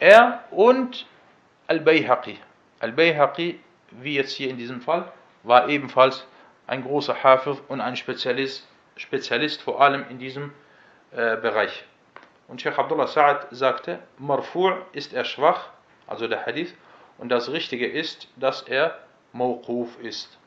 Er 0.00 0.44
und 0.50 1.06
Al-Bayhaqi. 1.66 2.38
Al-Bayhaqi, 2.80 3.60
wie 3.90 4.14
jetzt 4.14 4.32
hier 4.32 4.48
in 4.48 4.56
diesem 4.56 4.80
Fall, 4.80 5.12
war 5.42 5.68
ebenfalls 5.68 6.26
ein 6.68 6.84
großer 6.84 7.22
Hafiz 7.22 7.60
und 7.66 7.80
ein 7.80 7.96
Spezialist, 7.96 8.66
Spezialist 8.96 9.62
vor 9.62 9.80
allem 9.80 10.04
in 10.08 10.18
diesem 10.18 10.52
äh, 11.10 11.36
Bereich. 11.36 11.84
Und 12.46 12.60
Sheikh 12.60 12.78
Abdullah 12.78 13.06
Sa'ad 13.06 13.46
sagte, 13.50 13.98
Marfu' 14.18 14.74
ist 14.92 15.12
er 15.12 15.24
schwach, 15.24 15.70
also 16.06 16.28
der 16.28 16.46
Hadith, 16.46 16.74
und 17.16 17.30
das 17.30 17.50
Richtige 17.50 17.86
ist, 17.86 18.28
dass 18.36 18.62
er 18.62 18.98
Mawquf 19.32 19.98
ist. 20.00 20.38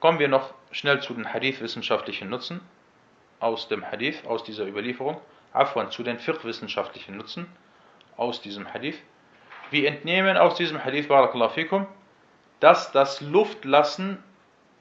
Kommen 0.00 0.18
wir 0.18 0.28
noch 0.28 0.54
schnell 0.70 1.00
zu 1.00 1.14
den 1.14 1.32
Hadith-wissenschaftlichen 1.32 2.28
Nutzen 2.28 2.60
aus 3.40 3.68
dem 3.68 3.90
Hadith, 3.90 4.24
aus 4.26 4.44
dieser 4.44 4.66
Überlieferung. 4.66 5.20
Afwan, 5.52 5.90
zu 5.90 6.02
den 6.02 6.18
fiqh-wissenschaftlichen 6.18 7.16
Nutzen 7.16 7.46
aus 8.16 8.40
diesem 8.40 8.72
Hadith. 8.72 8.98
Wir 9.70 9.88
entnehmen 9.88 10.36
aus 10.36 10.56
diesem 10.56 10.84
Hadith, 10.84 11.08
Barakallahu 11.08 11.52
fikum, 11.52 11.86
dass 12.60 12.92
das 12.92 13.20
Luftlassen 13.20 14.22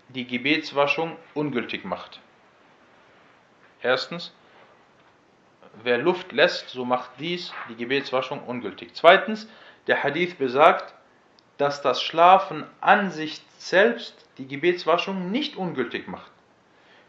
die 0.10 0.28
Gebetswaschung 0.28 1.18
ungültig 1.34 1.86
macht. 1.86 2.20
Erstens, 3.82 4.34
wer 5.84 5.98
Luft 5.98 6.32
lässt, 6.32 6.70
so 6.70 6.86
macht 6.86 7.12
dies 7.20 7.54
die 7.70 7.76
Gebetswaschung 7.76 8.44
ungültig. 8.44 8.92
Zweitens, 8.94 9.48
der 9.88 10.04
Hadith 10.04 10.36
besagt, 10.36 10.94
dass 11.58 11.82
das 11.82 12.02
Schlafen 12.02 12.66
an 12.82 13.12
sich 13.12 13.42
selbst 13.58 14.28
die 14.38 14.48
Gebetswaschung 14.48 15.32
nicht 15.32 15.56
ungültig 15.56 16.08
macht. 16.08 16.32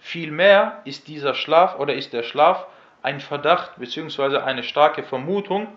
Vielmehr 0.00 0.82
ist 0.84 1.08
dieser 1.08 1.34
Schlaf 1.34 1.78
oder 1.78 1.94
ist 1.94 2.12
der 2.12 2.22
Schlaf 2.22 2.66
ein 3.02 3.20
Verdacht 3.20 3.78
bzw. 3.78 4.38
eine 4.38 4.62
starke 4.62 5.02
Vermutung, 5.02 5.68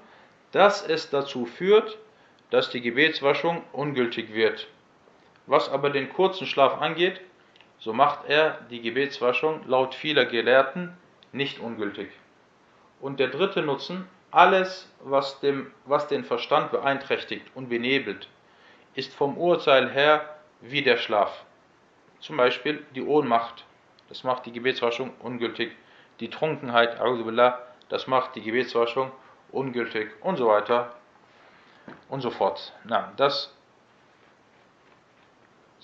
dass 0.51 0.85
es 0.85 1.09
dazu 1.09 1.45
führt, 1.45 1.97
dass 2.49 2.69
die 2.69 2.81
Gebetswaschung 2.81 3.63
ungültig 3.71 4.33
wird. 4.33 4.67
Was 5.47 5.69
aber 5.69 5.89
den 5.89 6.09
kurzen 6.09 6.45
Schlaf 6.45 6.79
angeht, 6.81 7.21
so 7.79 7.93
macht 7.93 8.25
er 8.27 8.59
die 8.69 8.81
Gebetswaschung 8.81 9.67
laut 9.67 9.95
vieler 9.95 10.25
Gelehrten 10.25 10.97
nicht 11.31 11.59
ungültig. 11.59 12.09
Und 12.99 13.19
der 13.19 13.29
dritte 13.29 13.61
Nutzen, 13.61 14.07
alles, 14.31 14.91
was, 15.01 15.39
dem, 15.39 15.71
was 15.85 16.07
den 16.07 16.25
Verstand 16.25 16.71
beeinträchtigt 16.71 17.45
und 17.55 17.69
benebelt, 17.69 18.27
ist 18.93 19.13
vom 19.13 19.37
Urteil 19.37 19.89
her 19.89 20.37
wie 20.61 20.81
der 20.81 20.97
Schlaf. 20.97 21.45
Zum 22.19 22.35
Beispiel 22.35 22.85
die 22.95 23.03
Ohnmacht, 23.03 23.65
das 24.09 24.23
macht 24.23 24.45
die 24.45 24.51
Gebetswaschung 24.51 25.13
ungültig. 25.19 25.71
Die 26.19 26.29
Trunkenheit, 26.29 26.99
das 27.89 28.07
macht 28.07 28.35
die 28.35 28.41
Gebetswaschung 28.41 29.11
ungültig 29.51 30.09
und 30.21 30.37
so 30.37 30.47
weiter 30.47 30.95
und 32.09 32.21
so 32.21 32.31
fort. 32.31 32.73
Na, 32.83 33.13
das 33.17 33.55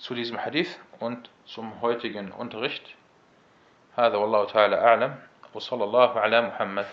zu 0.04 0.14
diesem 0.14 0.36
Hadith 0.36 0.78
und 1.00 1.30
zum 1.46 1.80
heutigen 1.80 2.30
Unterricht. 2.30 2.94
هذا 3.96 4.16
والله 4.16 4.44
تعالى 4.44 4.76
أعلم 4.76 5.16
وصلى 5.54 5.84
الله 5.84 6.20
على 6.20 6.42
محمد 6.42 6.86